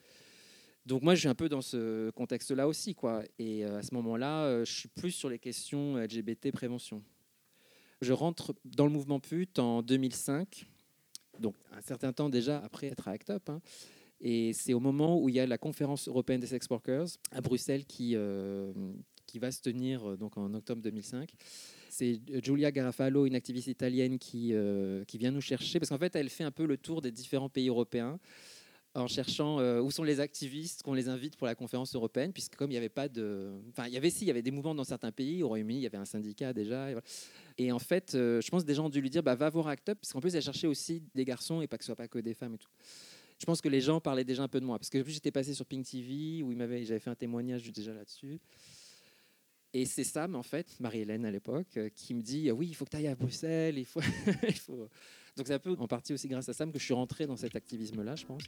Donc 0.87 1.01
moi, 1.01 1.15
je 1.15 1.19
suis 1.19 1.27
un 1.27 1.35
peu 1.35 1.49
dans 1.49 1.61
ce 1.61 2.11
contexte-là 2.11 2.65
aussi, 2.65 2.95
quoi. 2.95 3.21
Et 3.37 3.65
euh, 3.65 3.79
à 3.79 3.83
ce 3.83 3.93
moment-là, 3.95 4.45
euh, 4.45 4.63
je 4.63 4.71
suis 4.71 4.87
plus 4.87 5.11
sur 5.11 5.29
les 5.29 5.37
questions 5.37 5.97
LGBT 5.97 6.51
prévention. 6.53 7.03
Je 7.99 8.13
rentre 8.13 8.55
dans 8.63 8.85
le 8.85 8.91
mouvement 8.91 9.19
pute 9.19 9.59
en 9.59 9.81
2005, 9.81 10.65
donc 11.39 11.55
un 11.73 11.81
certain 11.81 12.13
temps 12.13 12.29
déjà 12.29 12.59
après 12.63 12.87
être 12.87 13.09
à 13.09 13.11
ACT 13.11 13.31
UP. 13.31 13.49
hein. 13.49 13.61
Et 14.21 14.53
c'est 14.53 14.73
au 14.73 14.79
moment 14.79 15.21
où 15.21 15.27
il 15.27 15.35
y 15.35 15.41
a 15.41 15.45
la 15.45 15.57
conférence 15.57 16.07
européenne 16.07 16.39
des 16.39 16.47
sex 16.47 16.65
workers 16.69 17.07
à 17.31 17.41
Bruxelles 17.41 17.85
qui, 17.85 18.13
euh, 18.15 18.71
qui 19.25 19.39
va 19.39 19.51
se 19.51 19.61
tenir 19.61 20.11
euh, 20.11 20.15
donc 20.15 20.37
en 20.37 20.53
octobre 20.53 20.81
2005. 20.81 21.29
C'est 21.89 22.21
Giulia 22.41 22.71
Garafalo, 22.71 23.25
une 23.25 23.35
activiste 23.35 23.67
italienne, 23.67 24.19
qui, 24.19 24.53
euh, 24.53 25.03
qui 25.03 25.17
vient 25.17 25.31
nous 25.31 25.41
chercher, 25.41 25.79
parce 25.79 25.89
qu'en 25.89 25.97
fait, 25.97 26.15
elle 26.15 26.29
fait 26.29 26.43
un 26.45 26.51
peu 26.51 26.65
le 26.65 26.77
tour 26.77 27.01
des 27.01 27.11
différents 27.11 27.49
pays 27.49 27.67
européens 27.67 28.19
en 28.97 29.07
cherchant 29.07 29.59
euh, 29.59 29.79
où 29.79 29.91
sont 29.91 30.03
les 30.03 30.19
activistes 30.19 30.83
qu'on 30.83 30.93
les 30.93 31.09
invite 31.09 31.35
pour 31.35 31.47
la 31.47 31.55
conférence 31.55 31.95
européenne, 31.95 32.33
puisque 32.33 32.55
comme 32.55 32.71
il 32.71 32.73
n'y 32.73 32.77
avait 32.77 32.89
pas 32.89 33.07
de... 33.07 33.51
Enfin, 33.69 33.87
il 33.87 33.93
y 33.93 33.97
avait 33.97 34.09
si, 34.09 34.25
il 34.25 34.27
y 34.27 34.31
avait 34.31 34.41
des 34.41 34.51
mouvements 34.51 34.75
dans 34.75 34.83
certains 34.83 35.11
pays. 35.11 35.43
Au 35.43 35.47
Royaume-Uni, 35.47 35.79
il 35.79 35.83
y 35.83 35.85
avait 35.85 35.97
un 35.97 36.05
syndicat 36.05 36.53
déjà. 36.53 36.87
Et, 37.57 37.71
en 37.71 37.79
fait, 37.79 38.15
euh, 38.15 38.41
je 38.41 38.49
pense 38.49 38.63
que 38.63 38.67
des 38.67 38.73
gens 38.73 38.85
ont 38.85 38.89
dû 38.89 39.01
lui 39.01 39.09
dire, 39.09 39.23
bah, 39.23 39.35
va 39.35 39.49
voir 39.49 39.67
Act 39.67 39.89
Up, 39.89 39.97
parce 40.01 40.13
qu'en 40.13 40.21
plus, 40.21 40.35
elle 40.35 40.41
cherchait 40.41 40.67
aussi 40.67 41.03
des 41.13 41.25
garçons 41.25 41.61
et 41.61 41.67
pas 41.67 41.77
que 41.77 41.83
ce 41.83 41.87
soit 41.87 41.95
pas 41.95 42.07
que 42.07 42.19
des 42.19 42.33
femmes 42.33 42.55
et 42.55 42.57
tout. 42.57 42.71
Je 43.39 43.45
pense 43.45 43.61
que 43.61 43.69
les 43.69 43.81
gens 43.81 44.01
parlaient 44.01 44.23
déjà 44.23 44.43
un 44.43 44.47
peu 44.47 44.59
de 44.59 44.65
moi, 44.65 44.79
parce 44.79 44.89
que 44.89 45.01
plus, 45.01 45.13
j'étais 45.13 45.31
passé 45.31 45.53
sur 45.53 45.65
Pink 45.65 45.85
TV, 45.85 46.41
où 46.43 46.51
j'avais 46.57 46.99
fait 46.99 47.09
un 47.09 47.15
témoignage 47.15 47.71
déjà 47.71 47.93
là-dessus. 47.93 48.39
Et 49.73 49.85
c'est 49.85 50.03
Sam, 50.03 50.35
en 50.35 50.43
fait, 50.43 50.79
Marie-Hélène 50.79 51.25
à 51.25 51.31
l'époque, 51.31 51.77
euh, 51.77 51.89
qui 51.89 52.13
me 52.15 52.21
dit, 52.21 52.51
oui, 52.51 52.67
il 52.69 52.73
faut 52.73 52.85
que 52.85 52.89
tu 52.89 52.97
ailles 52.97 53.07
à 53.07 53.15
Bruxelles, 53.15 53.77
il 53.77 53.85
faut... 53.85 54.01
il 54.47 54.53
faut... 54.53 54.89
Donc 55.37 55.45
c'est 55.45 55.53
un 55.53 55.59
peu 55.59 55.75
en 55.77 55.87
partie 55.87 56.13
aussi 56.13 56.27
grâce 56.27 56.49
à 56.49 56.53
Sam 56.53 56.71
que 56.71 56.79
je 56.79 56.83
suis 56.83 56.95
rentré 56.95 57.27
dans 57.27 57.37
cet 57.37 57.55
activisme-là, 57.55 58.15
je 58.15 58.25
pense. 58.25 58.41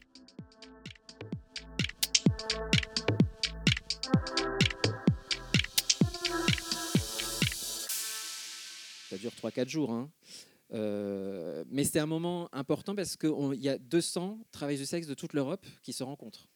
Ça 9.10 9.18
dure 9.18 9.32
3-4 9.32 9.70
jours. 9.70 9.92
hein. 9.92 10.10
Euh, 10.74 11.64
mais 11.70 11.84
c'est 11.84 12.00
un 12.00 12.06
moment 12.06 12.48
important 12.54 12.96
parce 12.96 13.16
qu'il 13.18 13.56
y 13.56 13.70
a 13.70 13.78
200 13.78 14.40
travailleurs 14.52 14.82
du 14.82 14.86
sexe 14.86 15.08
de 15.08 15.16
toute 15.16 15.34
l'Europe 15.34 15.66
qui 15.82 15.94
se 15.94 16.04
rencontrent. 16.04 16.48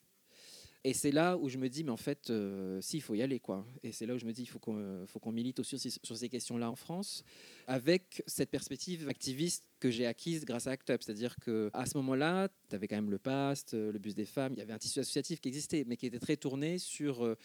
Et 0.85 0.93
c'est 0.93 1.11
là 1.11 1.37
où 1.37 1.47
je 1.47 1.57
me 1.57 1.69
dis, 1.69 1.85
mais 1.85 1.91
en 1.91 1.97
fait, 1.97 2.29
euh, 2.29 2.81
si, 2.81 2.97
il 2.97 3.01
faut 3.01 3.15
y 3.15 3.21
aller. 3.21 3.39
quoi. 3.39 3.65
Et 3.83 3.93
c'est 3.93 4.05
là 4.05 4.15
où 4.15 4.17
je 4.17 4.25
me 4.25 4.33
dis, 4.33 4.41
il 4.41 4.47
faut 4.47 4.59
qu'on 4.59 5.05
qu'on 5.21 5.31
milite 5.31 5.59
aussi 5.59 5.79
sur 5.79 6.17
ces 6.17 6.27
questions-là 6.27 6.69
en 6.69 6.75
France, 6.75 7.23
avec 7.67 8.21
cette 8.27 8.49
perspective 8.49 9.07
activiste 9.07 9.63
que 9.79 9.89
j'ai 9.89 10.05
acquise 10.05 10.43
grâce 10.43 10.67
à 10.67 10.71
ACT 10.71 10.89
UP. 10.89 11.03
C'est-à-dire 11.03 11.37
qu'à 11.37 11.85
ce 11.85 11.97
moment-là, 11.97 12.49
tu 12.69 12.75
avais 12.75 12.89
quand 12.89 12.97
même 12.97 13.11
le 13.11 13.17
PAST, 13.17 13.73
le 13.73 13.97
bus 13.97 14.13
des 14.13 14.25
femmes, 14.25 14.53
il 14.53 14.59
y 14.59 14.61
avait 14.61 14.73
un 14.73 14.77
tissu 14.77 14.99
associatif 14.99 15.39
qui 15.39 15.47
existait, 15.47 15.85
mais 15.87 15.95
qui 15.95 16.05
était 16.05 16.19
très 16.19 16.35
tourné 16.35 16.77
sur 16.77 17.23
euh, 17.23 17.37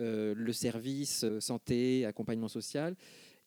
euh, 0.00 0.34
le 0.36 0.52
service 0.52 1.24
santé, 1.40 2.04
accompagnement 2.04 2.48
social 2.48 2.94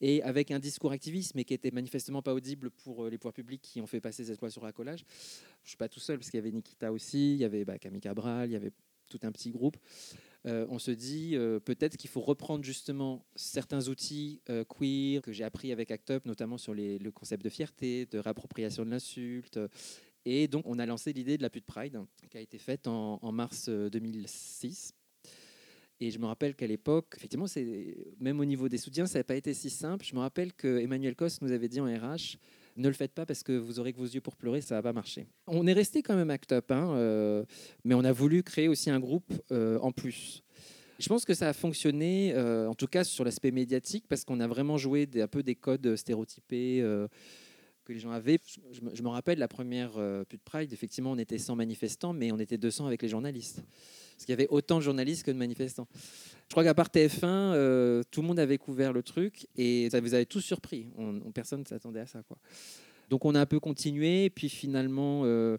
et 0.01 0.21
avec 0.23 0.51
un 0.51 0.59
discours 0.59 0.91
activiste, 0.91 1.35
mais 1.35 1.45
qui 1.45 1.53
était 1.53 1.71
manifestement 1.71 2.21
pas 2.21 2.33
audible 2.33 2.69
pour 2.69 3.07
les 3.07 3.17
pouvoirs 3.17 3.33
publics 3.33 3.61
qui 3.61 3.79
ont 3.79 3.87
fait 3.87 4.01
passer 4.01 4.25
cette 4.25 4.41
loi 4.41 4.49
sur 4.49 4.65
la 4.65 4.73
collage. 4.73 5.05
Je 5.63 5.69
suis 5.69 5.77
pas 5.77 5.87
tout 5.87 6.01
seul, 6.01 6.17
parce 6.17 6.29
qu'il 6.29 6.37
y 6.37 6.41
avait 6.41 6.51
Nikita 6.51 6.91
aussi, 6.91 7.33
il 7.33 7.37
y 7.37 7.45
avait 7.45 7.63
bah, 7.63 7.79
Camille 7.79 8.01
Cabral, 8.01 8.49
il 8.49 8.53
y 8.53 8.57
avait 8.57 8.73
tout 9.17 9.25
un 9.25 9.31
petit 9.31 9.51
groupe, 9.51 9.77
euh, 10.45 10.65
on 10.69 10.77
se 10.77 10.91
dit 10.91 11.31
euh, 11.36 11.60
peut-être 11.60 11.98
qu'il 11.98 12.10
faut 12.10 12.22
reprendre 12.22 12.63
justement 12.63 13.25
certains 13.36 13.88
outils 13.88 14.41
euh, 14.50 14.63
queer 14.63 15.22
que 15.22 15.31
j'ai 15.31 15.43
appris 15.43 15.72
avec 15.72 15.89
ACT 15.89 16.12
UP, 16.12 16.25
notamment 16.25 16.57
sur 16.57 16.74
le 16.75 17.10
concept 17.10 17.43
de 17.43 17.50
fierté, 17.50 18.05
de 18.05 18.19
réappropriation 18.19 18.86
de 18.86 18.91
l'insulte. 18.91 19.60
Et 20.25 20.48
donc, 20.48 20.63
on 20.65 20.79
a 20.79 20.86
lancé 20.86 21.13
l'idée 21.13 21.38
de 21.38 21.43
la 21.43 21.50
pute 21.50 21.65
Pride, 21.65 22.00
qui 22.29 22.38
a 22.38 22.41
été 22.41 22.57
faite 22.57 22.88
en, 22.88 23.31
mars 23.31 23.69
2006. 23.69 24.93
Et 26.00 26.12
je 26.12 26.19
me 26.19 26.25
rappelle 26.25 26.55
qu'à 26.55 26.67
l'époque, 26.67 27.13
effectivement, 27.15 27.45
même 28.19 28.39
au 28.39 28.45
niveau 28.45 28.67
des 28.67 28.79
soutiens, 28.79 29.05
ça 29.05 29.19
n'a 29.19 29.24
pas 29.24 29.36
été 29.36 29.53
si 29.53 29.69
simple. 29.69 30.03
Je 30.03 30.15
me 30.15 30.19
rappelle 30.19 30.51
que 30.53 30.79
Emmanuel 30.79 31.15
nous 31.41 31.51
avait 31.51 31.69
dit 31.69 31.79
en 31.79 31.86
RH 31.86 32.38
ne 32.75 32.88
le 32.88 32.94
faites 32.94 33.13
pas 33.13 33.25
parce 33.25 33.44
que 33.44 33.53
vous 33.53 33.79
aurez 33.79 33.94
que 33.94 33.98
vos 33.98 34.05
yeux 34.05 34.22
pour 34.22 34.36
pleurer, 34.36 34.62
ça 34.62 34.75
va 34.75 34.82
pas 34.82 34.94
marcher. 34.94 35.27
On 35.48 35.65
est 35.67 35.74
resté 35.74 36.01
quand 36.01 36.15
même 36.15 36.29
ACT 36.29 36.53
UP, 36.53 36.72
hein, 36.72 36.94
euh, 36.96 37.46
mais 37.84 37.96
on 37.96 38.03
a 38.03 38.12
voulu 38.12 38.44
créer 38.44 38.67
aussi 38.67 38.89
un 38.89 39.00
groupe 39.00 39.32
euh, 39.51 39.79
en 39.79 39.91
plus. 39.91 40.44
Je 41.00 41.10
pense 41.10 41.25
que 41.25 41.34
ça 41.34 41.50
a 41.50 41.53
fonctionné, 41.53 42.34
euh, 42.34 42.70
en 42.70 42.75
tout 42.75 42.88
cas 42.88 43.03
sur 43.03 43.25
l'aspect 43.25 43.51
médiatique, 43.51 44.05
parce 44.08 44.24
qu'on 44.24 44.39
a 44.39 44.48
vraiment 44.48 44.77
joué 44.77 45.10
un 45.15 45.27
peu 45.27 45.44
des 45.44 45.55
codes 45.55 45.96
stéréotypés 45.96 46.82
que 47.86 47.94
les 47.94 48.00
gens 48.00 48.12
avaient. 48.12 48.39
Je, 48.72 49.01
me 49.01 49.08
rappelle 49.08 49.39
la 49.39 49.48
première 49.48 49.92
Pute 50.27 50.44
Pride, 50.44 50.74
effectivement, 50.74 51.12
on 51.12 51.18
était 51.18 51.38
100 51.38 51.56
manifestants, 51.56 52.13
mais 52.13 52.32
on 52.32 52.39
était 52.39 52.58
200 52.58 52.88
avec 52.88 53.01
les 53.01 53.10
journalistes. 53.10 53.63
Parce 54.15 54.25
qu'il 54.25 54.34
y 54.34 54.34
avait 54.34 54.48
autant 54.50 54.77
de 54.77 54.84
journalistes 54.84 55.24
que 55.24 55.32
de 55.32 55.38
manifestants. 55.38 55.88
Je 56.48 56.51
crois 56.51 56.63
qu'à 56.63 56.74
part 56.74 56.88
TF1, 56.88 57.25
euh, 57.25 58.04
tout 58.12 58.22
le 58.22 58.27
monde 58.27 58.39
avait 58.39 58.58
couvert 58.58 58.94
le 58.94 59.04
truc 59.04 59.48
et 59.58 59.89
ça 59.89 60.00
vous 60.00 60.13
avait 60.13 60.25
tous 60.25 60.39
surpris. 60.39 60.88
On, 60.98 61.32
personne 61.32 61.62
ne 61.62 61.65
s'attendait 61.65 62.00
à 62.00 62.06
ça. 62.06 62.24
Quoi. 62.24 62.38
Donc 63.10 63.25
on 63.25 63.36
a 63.36 63.42
un 63.42 63.46
peu 63.46 63.60
continué, 63.60 64.30
puis 64.30 64.48
finalement, 64.48 65.24
euh, 65.25 65.58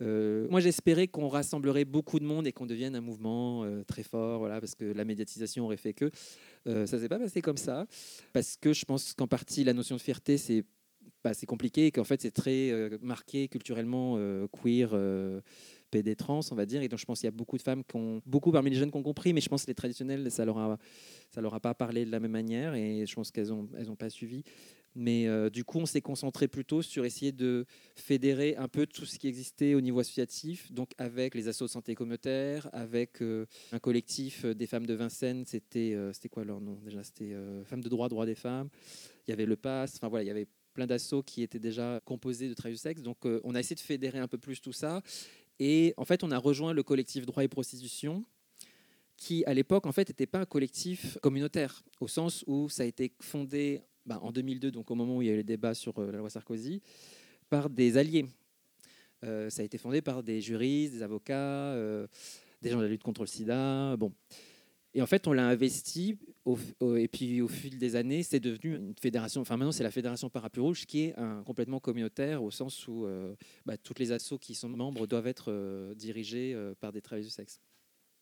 euh, 0.00 0.48
moi 0.48 0.60
j'espérais 0.60 1.08
qu'on 1.08 1.28
rassemblerait 1.28 1.84
beaucoup 1.84 2.18
de 2.20 2.24
monde 2.24 2.46
et 2.46 2.52
qu'on 2.52 2.64
devienne 2.64 2.96
un 2.96 3.02
mouvement 3.02 3.66
très 3.86 4.02
fort, 4.02 4.38
voilà, 4.38 4.60
parce 4.60 4.74
que 4.74 4.86
la 4.86 5.04
médiatisation 5.04 5.66
aurait 5.66 5.76
fait 5.76 5.92
que. 5.92 6.10
ça 6.64 6.80
ne 6.80 6.86
s'est 6.86 7.08
pas 7.08 7.18
passé 7.18 7.42
comme 7.42 7.58
ça, 7.58 7.86
parce 8.32 8.56
que 8.56 8.72
je 8.72 8.86
pense 8.86 9.12
qu'en 9.12 9.26
partie 9.26 9.62
la 9.62 9.74
notion 9.74 9.96
de 9.96 10.00
fierté, 10.00 10.38
c'est 10.38 10.64
bah, 11.22 11.32
compliqué 11.46 11.86
et 11.86 11.90
qu'en 11.90 12.04
fait 12.04 12.20
c'est 12.20 12.30
très 12.30 12.72
marqué 13.02 13.48
culturellement 13.48 14.18
queer 14.48 14.94
PD 15.90 16.16
trans, 16.16 16.40
on 16.50 16.54
va 16.54 16.66
dire. 16.66 16.82
Et 16.82 16.88
donc, 16.88 16.98
je 16.98 17.04
pense 17.04 17.20
qu'il 17.20 17.26
y 17.26 17.28
a 17.28 17.32
beaucoup 17.32 17.56
de 17.56 17.62
femmes 17.62 17.82
qui 17.84 17.96
ont, 17.96 18.22
beaucoup 18.24 18.52
parmi 18.52 18.70
les 18.70 18.76
jeunes 18.76 18.90
qui 18.90 18.96
ont 18.96 19.02
compris, 19.02 19.32
mais 19.32 19.40
je 19.40 19.48
pense 19.48 19.64
que 19.64 19.68
les 19.68 19.74
traditionnels, 19.74 20.30
ça 20.30 20.44
leur 20.44 20.58
a, 20.58 20.78
ça 21.30 21.40
leur 21.40 21.54
a 21.54 21.60
pas 21.60 21.74
parlé 21.74 22.04
de 22.04 22.10
la 22.10 22.20
même 22.20 22.30
manière 22.30 22.74
et 22.74 23.04
je 23.06 23.14
pense 23.14 23.30
qu'elles 23.30 23.48
n'ont 23.48 23.68
elles 23.76 23.90
ont 23.90 23.96
pas 23.96 24.10
suivi. 24.10 24.44
Mais 24.96 25.28
euh, 25.28 25.50
du 25.50 25.64
coup, 25.64 25.78
on 25.78 25.86
s'est 25.86 26.00
concentré 26.00 26.48
plutôt 26.48 26.82
sur 26.82 27.04
essayer 27.04 27.30
de 27.30 27.64
fédérer 27.94 28.56
un 28.56 28.66
peu 28.66 28.86
tout 28.86 29.06
ce 29.06 29.18
qui 29.18 29.28
existait 29.28 29.74
au 29.74 29.80
niveau 29.80 30.00
associatif, 30.00 30.72
donc 30.72 30.90
avec 30.98 31.36
les 31.36 31.46
assos 31.46 31.66
de 31.66 31.70
santé 31.70 31.94
communautaire, 31.94 32.68
avec 32.72 33.22
euh, 33.22 33.46
un 33.70 33.78
collectif 33.78 34.44
des 34.44 34.66
femmes 34.66 34.86
de 34.86 34.94
Vincennes, 34.94 35.44
c'était 35.46 35.94
euh, 35.94 36.12
c'était 36.12 36.28
quoi 36.28 36.44
leur 36.44 36.60
nom 36.60 36.80
déjà? 36.84 37.04
C'était 37.04 37.36
Femmes 37.64 37.82
de 37.82 37.88
droit, 37.88 38.08
droit 38.08 38.26
des 38.26 38.34
femmes. 38.34 38.68
Il 39.26 39.30
y 39.30 39.32
avait 39.32 39.46
le 39.46 39.56
PASS, 39.56 39.94
enfin 39.96 40.08
voilà, 40.08 40.24
il 40.24 40.26
y 40.26 40.30
avait 40.30 40.48
plein 40.72 40.86
d'assauts 40.86 41.22
qui 41.22 41.42
étaient 41.42 41.58
déjà 41.58 42.00
composés 42.04 42.48
de 42.48 42.54
travail 42.54 42.74
du 42.74 42.78
sexe. 42.78 43.02
Donc 43.02 43.18
on 43.44 43.54
a 43.54 43.60
essayé 43.60 43.76
de 43.76 43.80
fédérer 43.80 44.18
un 44.18 44.28
peu 44.28 44.38
plus 44.38 44.60
tout 44.60 44.72
ça. 44.72 45.02
Et 45.60 45.92
en 45.98 46.06
fait, 46.06 46.24
on 46.24 46.30
a 46.30 46.38
rejoint 46.38 46.72
le 46.72 46.82
collectif 46.82 47.26
Droit 47.26 47.44
et 47.44 47.48
Prostitution, 47.48 48.24
qui 49.18 49.44
à 49.44 49.52
l'époque, 49.52 49.84
en 49.84 49.92
fait, 49.92 50.08
n'était 50.08 50.26
pas 50.26 50.40
un 50.40 50.46
collectif 50.46 51.18
communautaire, 51.18 51.82
au 52.00 52.08
sens 52.08 52.42
où 52.46 52.70
ça 52.70 52.82
a 52.82 52.86
été 52.86 53.12
fondé 53.20 53.82
bah, 54.06 54.18
en 54.22 54.32
2002, 54.32 54.70
donc 54.70 54.90
au 54.90 54.94
moment 54.94 55.18
où 55.18 55.22
il 55.22 55.28
y 55.28 55.30
a 55.30 55.34
eu 55.34 55.36
les 55.36 55.44
débats 55.44 55.74
sur 55.74 55.98
euh, 55.98 56.10
la 56.10 56.18
loi 56.18 56.30
Sarkozy, 56.30 56.80
par 57.50 57.68
des 57.68 57.98
alliés. 57.98 58.24
Euh, 59.22 59.50
ça 59.50 59.60
a 59.60 59.64
été 59.66 59.76
fondé 59.76 60.00
par 60.00 60.22
des 60.22 60.40
juristes, 60.40 60.94
des 60.94 61.02
avocats, 61.02 61.34
euh, 61.34 62.06
des 62.62 62.70
gens 62.70 62.78
de 62.78 62.84
la 62.84 62.88
lutte 62.88 63.02
contre 63.02 63.20
le 63.20 63.26
sida. 63.26 63.96
Bon. 63.98 64.12
Et 64.92 65.02
en 65.02 65.06
fait, 65.06 65.28
on 65.28 65.32
l'a 65.32 65.46
investi, 65.46 66.18
et 66.96 67.08
puis 67.08 67.40
au 67.40 67.48
fil 67.48 67.78
des 67.78 67.94
années, 67.94 68.24
c'est 68.24 68.40
devenu 68.40 68.74
une 68.74 68.94
fédération. 69.00 69.40
Enfin, 69.40 69.56
maintenant, 69.56 69.70
c'est 69.70 69.84
la 69.84 69.90
Fédération 69.92 70.28
Parapluie 70.28 70.62
Rouge 70.62 70.86
qui 70.86 71.02
est 71.02 71.14
complètement 71.46 71.78
communautaire, 71.78 72.42
au 72.42 72.50
sens 72.50 72.88
où 72.88 73.06
euh, 73.06 73.34
bah, 73.66 73.76
toutes 73.76 74.00
les 74.00 74.10
assos 74.10 74.38
qui 74.38 74.54
sont 74.54 74.68
membres 74.68 75.06
doivent 75.06 75.28
être 75.28 75.52
euh, 75.52 75.94
dirigés 75.94 76.54
euh, 76.54 76.74
par 76.74 76.92
des 76.92 77.00
travailleurs 77.00 77.28
du 77.28 77.32
sexe. 77.32 77.60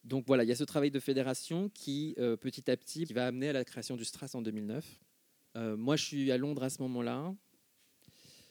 Donc 0.04 0.24
voilà, 0.26 0.44
il 0.44 0.48
y 0.48 0.52
a 0.52 0.56
ce 0.56 0.64
travail 0.64 0.90
de 0.90 1.00
fédération 1.00 1.70
qui, 1.70 2.14
petit 2.40 2.70
à 2.70 2.76
petit, 2.76 3.04
qui 3.04 3.12
va 3.12 3.26
amener 3.26 3.48
à 3.48 3.52
la 3.52 3.64
création 3.64 3.96
du 3.96 4.04
Stras 4.04 4.30
en 4.34 4.42
2009. 4.42 5.00
moi, 5.76 5.96
je 5.96 6.04
suis 6.04 6.32
à 6.32 6.38
Londres 6.38 6.62
à 6.62 6.70
ce 6.70 6.80
moment-là. 6.82 7.34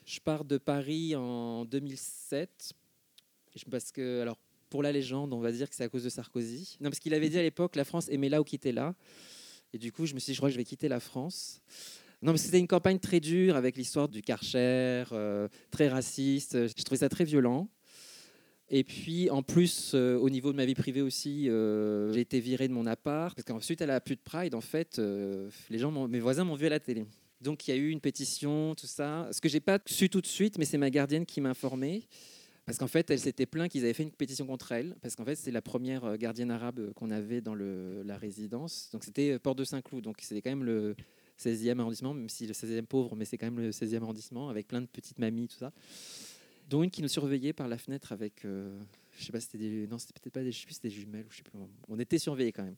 Je 0.06 0.20
pars 0.20 0.44
de 0.44 0.58
Paris 0.58 1.16
en 1.16 1.66
2007. 1.66 2.74
Parce 3.72 3.92
que, 3.92 4.22
alors, 4.22 4.38
pour 4.70 4.84
la 4.84 4.92
légende, 4.92 5.34
on 5.34 5.40
va 5.40 5.52
dire 5.52 5.70
que 5.70 5.76
c'est 5.76 5.84
à 5.84 5.90
cause 5.90 6.04
de 6.04 6.10
Sarkozy. 6.10 6.78
Non, 6.82 6.90
parce 6.90 7.00
qu'il 7.00 7.14
avait 7.14 7.30
dit 7.30 7.38
à 7.38 7.44
l'époque, 7.44 7.76
la 7.76 7.86
France 7.86 8.10
aimait 8.10 8.30
là 8.30 8.42
ou 8.42 8.44
quitter 8.44 8.72
là. 8.72 8.96
Et 9.74 9.78
du 9.78 9.92
coup, 9.92 10.06
je 10.06 10.14
me 10.14 10.20
suis 10.20 10.32
dit, 10.32 10.34
je 10.34 10.40
crois 10.40 10.50
que 10.50 10.54
je 10.54 10.58
vais 10.58 10.66
quitter 10.66 10.88
la 10.88 11.00
France. 11.00 11.62
Non, 12.22 12.32
mais 12.32 12.38
c'était 12.38 12.60
une 12.60 12.68
campagne 12.68 13.00
très 13.00 13.20
dure 13.20 13.56
avec 13.56 13.78
l'histoire 13.78 14.08
du 14.08 14.22
Karcher, 14.22 15.04
euh, 15.12 15.48
très 15.70 15.88
raciste. 15.88 16.68
Je 16.68 16.84
trouvais 16.84 17.00
ça 17.00 17.10
très 17.10 17.26
violent. 17.26 17.70
Et 18.70 18.84
puis, 18.84 19.30
en 19.30 19.44
plus, 19.44 19.92
euh, 19.94 20.18
au 20.18 20.30
niveau 20.30 20.52
de 20.52 20.58
ma 20.58 20.66
vie 20.66 20.74
privée 20.74 21.02
aussi, 21.02 21.48
euh, 21.48 22.12
j'ai 22.14 22.22
été 22.22 22.40
viré 22.40 22.68
de 22.68 22.74
mon 22.74 22.86
appart. 22.86 23.36
Parce 23.36 23.46
qu'ensuite, 23.46 23.82
à 23.82 23.86
la 23.86 24.02
pute 24.02 24.22
Pride, 24.24 24.56
en 24.56 24.62
fait, 24.62 25.00
les 25.00 25.78
gens, 25.78 26.08
mes 26.08 26.20
voisins 26.20 26.44
m'ont 26.44 26.56
vu 26.56 26.66
à 26.66 26.70
la 26.70 26.80
télé. 26.80 27.06
Donc, 27.40 27.68
il 27.68 27.72
y 27.72 27.74
a 27.74 27.78
eu 27.78 27.90
une 27.90 28.02
pétition, 28.02 28.74
tout 28.74 28.88
ça. 28.88 29.30
Ce 29.32 29.40
que 29.40 29.48
j'ai 29.48 29.60
pas 29.60 29.80
su 29.86 30.10
tout 30.10 30.22
de 30.22 30.28
suite, 30.28 30.58
mais 30.58 30.66
c'est 30.66 30.80
ma 30.80 30.90
gardienne 30.90 31.26
qui 31.26 31.40
m'a 31.40 31.50
informé. 31.50 32.08
Parce 32.68 32.78
qu'en 32.78 32.88
fait, 32.88 33.10
elle 33.10 33.20
s'était 33.20 33.46
plaint 33.46 33.72
qu'ils 33.72 33.86
avaient 33.86 33.94
fait 33.94 34.04
une 34.04 34.12
pétition 34.12 34.46
contre 34.46 34.74
elle, 34.74 34.94
parce 35.02 35.16
qu'en 35.16 35.24
fait, 35.24 35.36
c'est 35.36 35.52
la 35.52 35.62
première 35.62 36.04
euh, 36.04 36.18
gardienne 36.18 36.52
arabe 36.52 36.80
euh, 36.80 36.92
qu'on 36.92 37.12
avait 37.12 37.40
dans 37.40 37.56
la 37.56 38.18
résidence. 38.18 38.90
Donc 38.92 39.06
c'était 39.06 39.32
euh, 39.32 39.40
Port 39.40 39.56
de 39.56 39.64
Saint-Cloud, 39.64 40.04
donc 40.04 40.18
c'était 40.20 40.42
quand 40.42 40.50
même 40.50 40.66
le 40.66 40.94
16e 41.40 41.80
arrondissement, 41.80 42.14
même 42.14 42.28
si 42.28 42.46
le 42.46 42.52
16e 42.52 42.86
pauvre, 42.86 43.16
mais 43.16 43.24
c'est 43.24 43.38
quand 43.38 43.46
même 43.46 43.62
le 43.62 43.72
16e 43.72 44.04
arrondissement, 44.04 44.50
avec 44.50 44.68
plein 44.68 44.82
de 44.82 44.86
petites 44.86 45.18
mamies, 45.18 45.48
tout 45.48 45.56
ça. 45.56 45.72
Dont 46.70 46.84
une 46.84 46.92
qui 46.92 47.02
nous 47.02 47.08
surveillait 47.08 47.54
par 47.54 47.70
la 47.70 47.78
fenêtre 47.78 48.12
avec, 48.12 48.42
je 48.44 49.24
sais 49.24 49.32
pas, 49.32 49.40
c'était 49.40 49.60
des, 49.60 49.88
non, 49.88 49.98
c'était 49.98 50.20
peut-être 50.20 50.34
pas 50.34 50.44
des, 50.44 50.52
je 50.52 50.60
sais 50.60 50.66
plus, 50.66 50.74
c'était 50.74 50.90
des 50.90 50.96
jumelles, 50.96 51.26
ou 51.26 51.32
je 51.32 51.38
sais 51.38 51.44
plus. 51.44 51.58
On 51.88 51.98
était 51.98 52.20
surveillés 52.20 52.52
quand 52.52 52.66
même. 52.66 52.76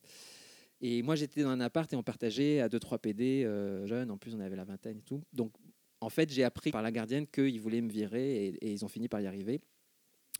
Et 0.81 1.01
moi, 1.01 1.15
j'étais 1.15 1.41
dans 1.41 1.49
un 1.49 1.61
appart 1.61 1.91
et 1.91 1.95
on 1.95 2.03
partageait 2.03 2.59
à 2.59 2.67
2-3 2.67 2.99
PD 2.99 3.41
jeunes, 3.85 4.11
en 4.11 4.17
plus 4.19 4.35
on 4.35 4.39
avait 4.39 4.55
la 4.55 4.65
vingtaine 4.65 4.99
et 4.99 5.01
tout. 5.01 5.23
Donc 5.33 5.51
en 5.99 6.09
fait, 6.09 6.29
j'ai 6.31 6.43
appris 6.43 6.69
par 6.69 6.83
la 6.83 6.91
gardienne 6.91 7.25
qu'ils 7.25 7.59
voulaient 7.59 7.81
me 7.81 7.89
virer 7.89 8.49
et 8.49 8.71
ils 8.71 8.85
ont 8.85 8.87
fini 8.87 9.07
par 9.07 9.21
y 9.21 9.25
arriver 9.25 9.61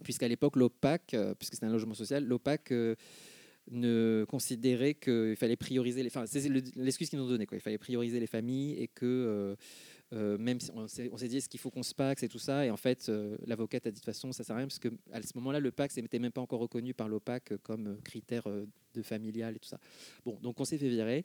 puisqu'à 0.03 0.27
l'époque, 0.27 0.55
l'OPAC, 0.55 1.13
euh, 1.13 1.33
puisque 1.35 1.55
c'était 1.55 1.65
un 1.65 1.71
logement 1.71 1.93
social, 1.93 2.25
l'OPAC 2.25 2.71
euh, 2.71 2.95
ne 3.71 4.25
considérait 4.27 4.95
qu'il 4.95 5.35
fallait 5.35 5.55
prioriser 5.55 6.03
les. 6.03 6.09
Enfin, 6.09 6.25
c'est 6.25 6.47
l'excuse 6.75 7.09
qu'ils 7.09 7.19
nous 7.19 7.25
ont 7.25 7.29
donnée. 7.29 7.47
Il 7.51 7.59
fallait 7.59 7.77
prioriser 7.77 8.19
les 8.19 8.27
familles 8.27 8.73
et 8.81 8.87
que. 8.87 9.55
Euh, 10.11 10.39
même 10.39 10.59
si 10.59 10.71
on 10.73 10.87
s'est 10.87 11.27
dit 11.27 11.37
est-ce 11.37 11.47
qu'il 11.47 11.59
faut 11.59 11.69
qu'on 11.69 11.83
se 11.83 11.93
paxe 11.93 12.23
et 12.23 12.27
tout 12.27 12.39
ça? 12.39 12.65
Et 12.65 12.71
en 12.71 12.77
fait 12.77 13.11
l'avocate 13.45 13.85
a 13.85 13.91
dit 13.91 13.93
de 13.93 13.99
toute 13.99 14.05
façon 14.05 14.31
ça 14.31 14.43
sert 14.43 14.55
à 14.55 14.57
rien 14.57 14.67
parce 14.67 14.79
que 14.79 14.87
à 15.11 15.21
ce 15.21 15.33
moment-là 15.35 15.59
le 15.59 15.69
PAC 15.69 15.95
n'était 15.97 16.17
même 16.17 16.31
pas 16.31 16.41
encore 16.41 16.61
reconnu 16.61 16.95
par 16.95 17.07
l'OPAC 17.07 17.53
comme 17.61 17.95
critère 18.01 18.47
de 18.47 19.01
familial 19.03 19.55
et 19.55 19.59
tout 19.59 19.69
ça 19.69 19.77
bon 20.25 20.39
donc 20.41 20.59
on 20.59 20.65
s'est 20.65 20.79
fait 20.79 20.89
virer 20.89 21.23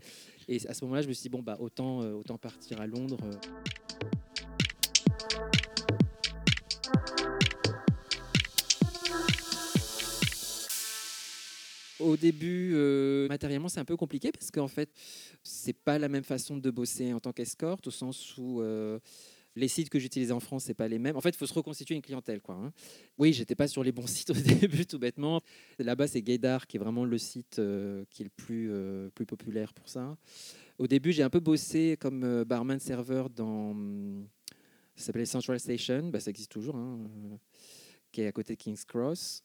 et 0.49 0.59
à 0.69 0.75
ce 0.75 0.85
moment-là 0.85 1.01
je 1.01 1.09
me 1.09 1.15
suis 1.15 1.23
dit 1.23 1.29
bon 1.31 1.43
bah 1.43 1.57
autant 1.61 2.01
autant 2.01 2.37
partir 2.37 2.79
à 2.79 2.87
Londres 2.87 3.31
Au 12.05 12.19
début, 12.19 12.73
euh, 12.75 13.27
matériellement, 13.29 13.69
c'est 13.69 13.81
un 13.81 13.85
peu 13.85 13.97
compliqué 13.97 14.31
parce 14.31 14.51
qu'en 14.51 14.69
fait, 14.69 14.91
c'est 15.43 15.73
pas 15.73 15.99
la 15.99 16.09
même 16.09 16.23
façon 16.23 16.59
de 16.59 16.71
bosser 16.71 17.15
en 17.15 17.21
tant 17.21 17.33
qu'escorte, 17.33 17.87
au 17.87 17.91
sens 17.91 18.37
où 18.37 18.61
euh, 18.61 18.99
les 19.57 19.69
sites 19.69 19.89
que 19.89 19.99
j'utilisais 19.99 20.33
en 20.33 20.41
France, 20.41 20.65
c'est 20.65 20.75
pas 20.75 20.87
les 20.87 20.99
mêmes. 20.99 21.17
En 21.17 21.23
fait, 21.23 21.31
il 21.31 21.37
faut 21.37 21.47
se 21.47 21.55
reconstituer 21.55 21.95
une 21.95 22.03
clientèle, 22.03 22.43
quoi. 22.43 22.57
Hein. 22.57 22.73
Oui, 23.17 23.33
j'étais 23.33 23.55
pas 23.55 23.69
sur 23.69 23.83
les 23.83 23.91
bons 23.91 24.07
sites 24.07 24.31
au 24.31 24.35
début, 24.35 24.85
tout 24.85 24.99
bêtement. 24.99 25.41
Là-bas, 25.79 26.07
c'est 26.07 26.21
Gaydar 26.21 26.67
qui 26.67 26.77
est 26.77 26.81
vraiment 26.81 27.07
le 27.07 27.17
site 27.17 27.59
euh, 27.59 28.05
qui 28.11 28.23
est 28.23 28.27
le 28.27 28.31
plus, 28.31 28.71
plus 29.15 29.25
populaire 29.25 29.73
pour 29.73 29.89
ça. 29.89 30.19
Au 30.77 30.87
début, 30.87 31.11
j'ai 31.13 31.23
un 31.23 31.31
peu 31.31 31.41
bossé 31.41 31.97
comme 31.99 32.45
barman 32.45 32.81
serveur 32.81 33.31
dans 33.31 33.75
Ça 34.95 35.07
s'appelait 35.07 35.25
Central 35.25 35.59
Station, 35.59 36.11
bah, 36.11 36.21
ça 36.21 36.31
existe 36.31 36.53
toujours, 36.53 36.77
hein, 36.77 36.99
qui 38.15 38.23
est 38.23 38.27
à 38.27 38.33
côté 38.33 38.55
de 38.55 38.63
King's 38.63 38.85
Cross. 38.85 39.43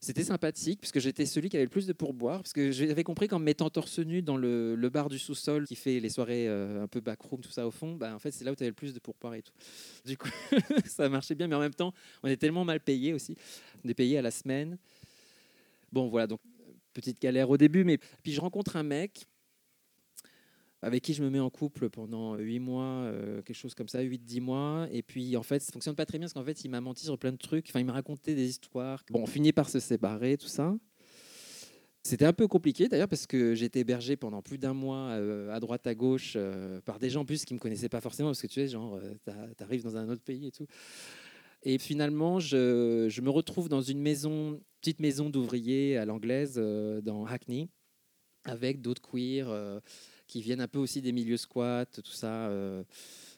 C'était 0.00 0.24
sympathique, 0.24 0.80
puisque 0.80 1.00
j'étais 1.00 1.26
celui 1.26 1.48
qui 1.48 1.56
avait 1.56 1.64
le 1.64 1.70
plus 1.70 1.86
de 1.86 1.92
pourboire, 1.92 2.42
parce 2.42 2.52
que 2.52 2.70
j'avais 2.70 3.04
compris 3.04 3.26
qu'en 3.26 3.38
me 3.38 3.44
mettant 3.44 3.70
torse 3.70 3.98
nu 3.98 4.22
dans 4.22 4.36
le, 4.36 4.76
le 4.76 4.88
bar 4.90 5.08
du 5.08 5.18
sous-sol, 5.18 5.66
qui 5.66 5.76
fait 5.76 5.98
les 5.98 6.10
soirées 6.10 6.46
euh, 6.46 6.84
un 6.84 6.86
peu 6.86 7.00
backroom, 7.00 7.40
tout 7.40 7.50
ça 7.50 7.66
au 7.66 7.70
fond, 7.70 7.94
bah, 7.94 8.14
en 8.14 8.18
fait, 8.18 8.30
c'est 8.30 8.44
là 8.44 8.52
où 8.52 8.54
tu 8.54 8.62
avais 8.62 8.70
le 8.70 8.74
plus 8.74 8.94
de 8.94 9.00
pourboire 9.00 9.34
et 9.34 9.42
tout. 9.42 9.52
Du 10.04 10.16
coup, 10.18 10.28
ça 10.86 11.08
marchait 11.08 11.34
bien, 11.34 11.48
mais 11.48 11.56
en 11.56 11.60
même 11.60 11.74
temps, 11.74 11.92
on 12.22 12.28
est 12.28 12.36
tellement 12.36 12.64
mal 12.64 12.80
payé 12.80 13.14
aussi. 13.14 13.36
On 13.84 13.88
est 13.88 13.94
payé 13.94 14.18
à 14.18 14.22
la 14.22 14.30
semaine. 14.30 14.78
Bon, 15.90 16.08
voilà, 16.08 16.26
donc 16.26 16.40
petite 16.92 17.20
galère 17.20 17.50
au 17.50 17.56
début, 17.56 17.82
mais 17.84 17.98
puis 18.22 18.32
je 18.32 18.40
rencontre 18.40 18.76
un 18.76 18.82
mec 18.82 19.26
avec 20.84 21.02
qui 21.02 21.14
je 21.14 21.22
me 21.22 21.30
mets 21.30 21.40
en 21.40 21.50
couple 21.50 21.88
pendant 21.88 22.36
8 22.36 22.58
mois, 22.58 22.84
euh, 22.84 23.42
quelque 23.42 23.56
chose 23.56 23.74
comme 23.74 23.88
ça, 23.88 24.02
8-10 24.02 24.40
mois. 24.40 24.86
Et 24.92 25.02
puis, 25.02 25.36
en 25.36 25.42
fait, 25.42 25.60
ça 25.60 25.72
fonctionne 25.72 25.94
pas 25.94 26.04
très 26.04 26.18
bien 26.18 26.26
parce 26.26 26.34
qu'en 26.34 26.44
fait, 26.44 26.64
il 26.64 26.70
m'a 26.70 26.80
menti 26.80 27.04
sur 27.04 27.18
plein 27.18 27.32
de 27.32 27.38
trucs. 27.38 27.66
Enfin, 27.70 27.80
il 27.80 27.86
m'a 27.86 27.94
raconté 27.94 28.34
des 28.34 28.48
histoires. 28.48 29.02
Bon, 29.10 29.22
on 29.22 29.26
finit 29.26 29.52
par 29.52 29.68
se 29.68 29.80
séparer, 29.80 30.36
tout 30.36 30.46
ça. 30.46 30.76
C'était 32.06 32.26
un 32.26 32.34
peu 32.34 32.46
compliqué 32.46 32.86
d'ailleurs 32.86 33.08
parce 33.08 33.26
que 33.26 33.60
été 33.62 33.80
hébergé 33.80 34.14
pendant 34.14 34.42
plus 34.42 34.58
d'un 34.58 34.74
mois 34.74 35.12
euh, 35.12 35.50
à 35.50 35.58
droite 35.58 35.86
à 35.86 35.94
gauche 35.94 36.34
euh, 36.36 36.82
par 36.82 36.98
des 36.98 37.08
gens 37.08 37.22
en 37.22 37.24
plus 37.24 37.46
qui 37.46 37.54
me 37.54 37.58
connaissaient 37.58 37.88
pas 37.88 38.02
forcément 38.02 38.28
parce 38.28 38.42
que 38.42 38.46
tu 38.46 38.60
sais 38.60 38.68
genre 38.68 39.00
tu 39.24 39.62
arrives 39.62 39.82
dans 39.82 39.96
un 39.96 40.10
autre 40.10 40.20
pays 40.20 40.48
et 40.48 40.50
tout. 40.50 40.66
Et 41.62 41.78
finalement 41.78 42.40
je, 42.40 43.06
je 43.08 43.20
me 43.22 43.30
retrouve 43.30 43.70
dans 43.70 43.80
une 43.80 44.02
maison 44.02 44.60
petite 44.82 45.00
maison 45.00 45.30
d'ouvriers 45.30 45.96
à 45.96 46.04
l'anglaise 46.04 46.56
dans 46.56 47.24
Hackney 47.24 47.70
avec 48.44 48.82
d'autres 48.82 49.00
queers 49.00 49.48
qui 50.26 50.42
viennent 50.42 50.60
un 50.60 50.68
peu 50.68 50.78
aussi 50.78 51.02
des 51.02 51.12
milieux 51.12 51.36
squats, 51.36 51.86
tout 51.86 52.12
ça, 52.12 52.48
euh, 52.48 52.82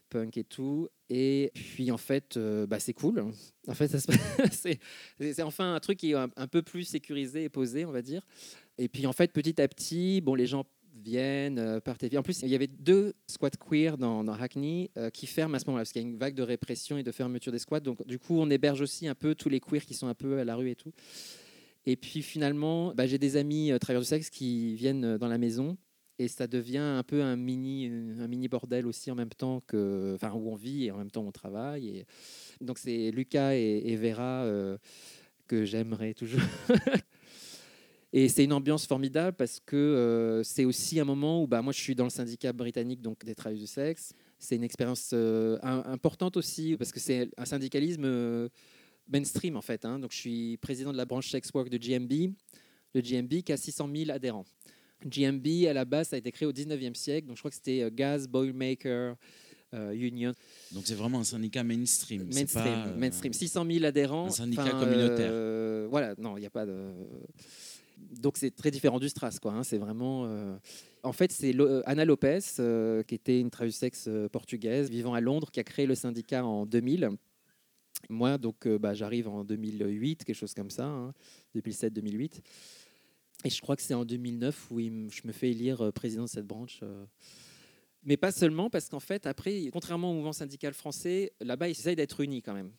punk 0.08 0.36
et 0.36 0.44
tout. 0.44 0.88
Et 1.10 1.52
puis 1.54 1.90
en 1.90 1.96
fait, 1.96 2.36
euh, 2.36 2.66
bah, 2.66 2.78
c'est 2.78 2.92
cool. 2.92 3.24
En 3.66 3.74
fait, 3.74 3.88
c'est 5.18 5.42
enfin 5.42 5.74
un 5.74 5.80
truc 5.80 5.98
qui 5.98 6.12
est 6.12 6.14
un, 6.14 6.46
peu 6.46 6.62
plus 6.62 6.84
sécurisé 6.84 7.44
et 7.44 7.48
posé, 7.48 7.84
on 7.84 7.92
va 7.92 8.02
dire. 8.02 8.26
Et 8.78 8.88
puis 8.88 9.06
en 9.06 9.12
fait, 9.12 9.32
petit 9.32 9.60
à 9.60 9.68
petit, 9.68 10.20
bon, 10.20 10.34
les 10.34 10.46
gens 10.46 10.64
viennent, 11.04 11.58
euh, 11.58 11.80
partent 11.80 12.04
et 12.04 12.16
En 12.16 12.22
plus, 12.22 12.40
il 12.42 12.48
y 12.48 12.54
avait 12.54 12.68
deux 12.68 13.14
squats 13.26 13.50
queer 13.50 13.98
dans, 13.98 14.26
Hackney 14.28 14.90
qui 15.12 15.26
ferment 15.26 15.54
à 15.54 15.58
ce 15.58 15.66
moment-là, 15.66 15.82
parce 15.82 15.92
qu'il 15.92 16.02
y 16.02 16.04
a 16.04 16.08
une 16.08 16.16
vague 16.16 16.34
de 16.34 16.42
répression 16.42 16.98
et 16.98 17.02
de 17.02 17.12
fermeture 17.12 17.52
des 17.52 17.58
squats. 17.58 17.80
Donc, 17.80 18.06
du 18.06 18.18
coup, 18.18 18.38
on 18.38 18.48
héberge 18.48 18.80
aussi 18.80 19.08
un 19.08 19.14
peu 19.14 19.34
tous 19.34 19.48
les 19.48 19.60
queers 19.60 19.84
qui 19.84 19.94
sont 19.94 20.06
un 20.06 20.14
peu 20.14 20.38
à 20.38 20.44
la 20.44 20.56
rue 20.56 20.70
et 20.70 20.76
tout. 20.76 20.92
Et 21.88 21.96
puis 21.96 22.22
finalement, 22.22 22.92
bah, 22.94 23.06
j'ai 23.06 23.18
des 23.18 23.36
amis 23.36 23.70
travailleurs 23.80 24.02
du 24.02 24.08
sexe 24.08 24.28
qui 24.28 24.74
viennent 24.74 25.18
dans 25.18 25.28
la 25.28 25.38
maison 25.38 25.76
et 26.18 26.28
ça 26.28 26.46
devient 26.46 26.78
un 26.78 27.02
peu 27.02 27.22
un 27.22 27.36
mini, 27.36 27.88
euh, 27.90 28.24
un 28.24 28.28
mini 28.28 28.48
bordel 28.48 28.86
aussi 28.86 29.10
en 29.10 29.14
même 29.14 29.30
temps 29.30 29.62
que, 29.66 30.14
enfin, 30.14 30.32
où 30.32 30.50
on 30.50 30.54
vit 30.54 30.86
et 30.86 30.90
en 30.90 30.98
même 30.98 31.10
temps 31.10 31.24
on 31.26 31.32
travaille. 31.32 31.88
Et 31.88 32.06
donc 32.60 32.78
c'est 32.78 33.10
Lucas 33.10 33.54
et, 33.54 33.96
Vera 33.96 34.44
euh, 34.44 34.78
que 35.46 35.64
j'aimerais 35.64 36.14
toujours. 36.14 36.40
et 38.12 38.28
c'est 38.28 38.44
une 38.44 38.52
ambiance 38.52 38.86
formidable 38.86 39.36
parce 39.36 39.60
que 39.60 39.76
euh, 39.76 40.42
c'est 40.42 40.64
aussi 40.64 40.98
un 41.00 41.04
moment 41.04 41.42
où 41.42 41.46
bah, 41.46 41.60
moi 41.60 41.72
je 41.72 41.80
suis 41.80 41.94
dans 41.94 42.04
le 42.04 42.10
syndicat 42.10 42.52
britannique 42.52 43.02
donc 43.02 43.24
des 43.24 43.34
travailleurs 43.34 43.60
du 43.60 43.66
sexe. 43.66 44.14
C'est 44.38 44.56
une 44.56 44.64
expérience 44.64 45.14
importante 45.62 46.36
aussi 46.36 46.76
parce 46.76 46.92
que 46.92 47.00
c'est 47.00 47.30
un 47.38 47.46
syndicalisme 47.46 48.50
mainstream 49.08 49.56
en 49.56 49.62
fait. 49.62 49.84
Hein. 49.86 49.98
Donc 49.98 50.12
je 50.12 50.18
suis 50.18 50.56
président 50.58 50.92
de 50.92 50.98
la 50.98 51.06
branche 51.06 51.30
sex 51.30 51.50
work 51.54 51.70
de 51.70 51.78
GMB, 51.78 52.34
le 52.94 53.00
GMB 53.00 53.42
qui 53.42 53.52
a 53.52 53.56
600 53.56 53.88
000 53.94 54.10
adhérents. 54.10 54.44
GMB, 55.06 55.66
à 55.68 55.72
la 55.72 55.84
base, 55.84 56.08
ça 56.08 56.16
a 56.16 56.18
été 56.18 56.32
créé 56.32 56.46
au 56.46 56.52
19e 56.52 56.94
siècle. 56.94 57.26
Donc, 57.26 57.36
je 57.36 57.40
crois 57.40 57.50
que 57.50 57.56
c'était 57.56 57.82
euh, 57.82 57.90
Gas 57.92 58.26
Boilmaker 58.28 59.16
euh, 59.74 59.92
Union. 59.92 60.32
Donc, 60.72 60.86
c'est 60.86 60.94
vraiment 60.94 61.20
un 61.20 61.24
syndicat 61.24 61.64
mainstream. 61.64 62.24
Mainstream, 62.24 62.64
pas, 62.64 62.88
euh, 62.88 62.96
mainstream. 62.96 63.32
600 63.32 63.66
000 63.70 63.84
adhérents. 63.84 64.26
Un 64.26 64.30
syndicat 64.30 64.70
communautaire. 64.70 65.88
voilà, 65.90 66.14
non, 66.18 66.36
il 66.36 66.40
n'y 66.40 66.46
a 66.46 66.50
pas 66.50 66.66
de. 66.66 66.90
Donc, 68.20 68.36
c'est 68.36 68.50
très 68.50 68.70
différent 68.70 68.98
du 68.98 69.08
Stras, 69.08 69.38
quoi. 69.40 69.52
Hein. 69.52 69.62
c'est 69.62 69.78
vraiment. 69.78 70.28
En 71.02 71.12
fait, 71.12 71.32
c'est 71.32 71.54
Anna 71.86 72.04
Lopez, 72.04 72.40
qui 73.06 73.14
était 73.14 73.40
une 73.40 73.50
traductrice 73.50 74.08
portugaise 74.32 74.90
vivant 74.90 75.14
à 75.14 75.20
Londres, 75.20 75.50
qui 75.50 75.60
a 75.60 75.64
créé 75.64 75.86
le 75.86 75.94
syndicat 75.94 76.44
en 76.44 76.66
2000. 76.66 77.10
Moi, 78.10 78.38
donc, 78.38 78.68
bah, 78.68 78.92
j'arrive 78.92 79.28
en 79.28 79.44
2008, 79.44 80.24
quelque 80.24 80.36
chose 80.36 80.52
comme 80.52 80.70
ça, 80.70 80.84
hein, 80.84 81.14
2007-2008. 81.56 82.42
Et 83.44 83.50
je 83.50 83.60
crois 83.60 83.76
que 83.76 83.82
c'est 83.82 83.94
en 83.94 84.04
2009 84.04 84.70
où 84.70 84.80
je 84.80 85.26
me 85.26 85.32
fais 85.32 85.50
élire 85.50 85.82
euh, 85.82 85.92
président 85.92 86.24
de 86.24 86.28
cette 86.28 86.46
branche. 86.46 86.80
Euh. 86.82 87.04
Mais 88.04 88.16
pas 88.16 88.32
seulement, 88.32 88.70
parce 88.70 88.88
qu'en 88.88 89.00
fait, 89.00 89.26
après, 89.26 89.68
contrairement 89.72 90.10
au 90.10 90.14
mouvement 90.14 90.32
syndical 90.32 90.72
français, 90.74 91.32
là-bas, 91.40 91.68
ils 91.68 91.72
essayent 91.72 91.96
d'être 91.96 92.20
unis 92.20 92.42
quand 92.42 92.54
même. 92.54 92.70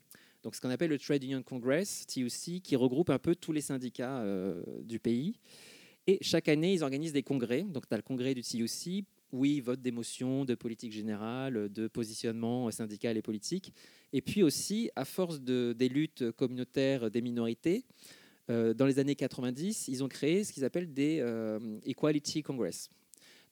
Donc, 0.43 0.55
ce 0.55 0.61
qu'on 0.61 0.69
appelle 0.69 0.89
le 0.89 0.99
Trade 0.99 1.23
Union 1.23 1.43
Congress, 1.43 2.05
TUC, 2.07 2.61
qui 2.61 2.75
regroupe 2.75 3.09
un 3.09 3.19
peu 3.19 3.35
tous 3.35 3.51
les 3.51 3.61
syndicats 3.61 4.19
euh, 4.21 4.63
du 4.83 4.99
pays. 4.99 5.39
Et 6.05 6.19
chaque 6.21 6.47
année, 6.47 6.73
ils 6.73 6.83
organisent 6.83 7.13
des 7.13 7.23
congrès. 7.23 7.63
Donc, 7.63 7.87
tu 7.87 7.93
as 7.93 7.97
le 7.97 8.03
congrès 8.03 8.33
du 8.33 8.41
TUC, 8.41 9.05
où 9.33 9.43
ils 9.43 9.61
votent 9.61 9.81
des 9.81 9.91
motions 9.91 10.45
de 10.45 10.55
politique 10.55 10.93
générale, 10.93 11.69
de 11.69 11.87
positionnement 11.87 12.71
syndical 12.71 13.17
et 13.17 13.21
politique. 13.21 13.73
Et 14.13 14.21
puis 14.21 14.43
aussi, 14.43 14.89
à 14.95 15.03
force 15.03 15.41
de, 15.41 15.75
des 15.77 15.89
luttes 15.89 16.31
communautaires 16.31 17.11
des 17.11 17.21
minorités, 17.21 17.83
dans 18.49 18.85
les 18.85 18.99
années 18.99 19.15
90, 19.15 19.89
ils 19.89 20.03
ont 20.03 20.07
créé 20.07 20.43
ce 20.43 20.53
qu'ils 20.53 20.63
appellent 20.63 20.93
des 20.93 21.19
euh, 21.19 21.59
Equality 21.85 22.43
Congress. 22.43 22.89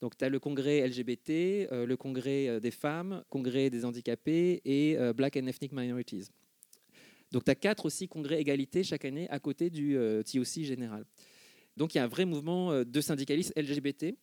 Donc, 0.01 0.17
tu 0.17 0.23
as 0.23 0.29
le 0.29 0.39
congrès 0.39 0.88
LGBT, 0.88 1.29
euh, 1.71 1.86
le 1.86 1.97
congrès 1.97 2.60
des 2.62 2.71
femmes, 2.71 3.23
congrès 3.29 3.69
des 3.69 3.86
handicapés 3.86 4.62
et 4.65 4.97
Black 5.15 5.38
and 5.38 5.47
Ethnic 5.47 5.71
Minorities. 5.71 6.27
Donc, 7.31 7.43
tu 7.43 7.51
as 7.51 7.55
quatre 7.55 7.86
aussi 7.86 8.08
congrès 8.08 8.39
égalité 8.39 8.84
chaque 8.84 9.03
année 9.03 9.29
à 9.29 9.39
côté 9.39 9.69
du 9.69 9.97
TOC 10.25 10.63
général. 10.63 11.05
Donc, 11.75 11.93
il 11.93 11.97
y 11.97 12.01
a 12.01 12.03
un 12.05 12.08
vrai 12.08 12.25
mouvement 12.25 12.84
de 12.84 13.01
syndicalistes 13.01 13.53
LGBT 13.58 14.15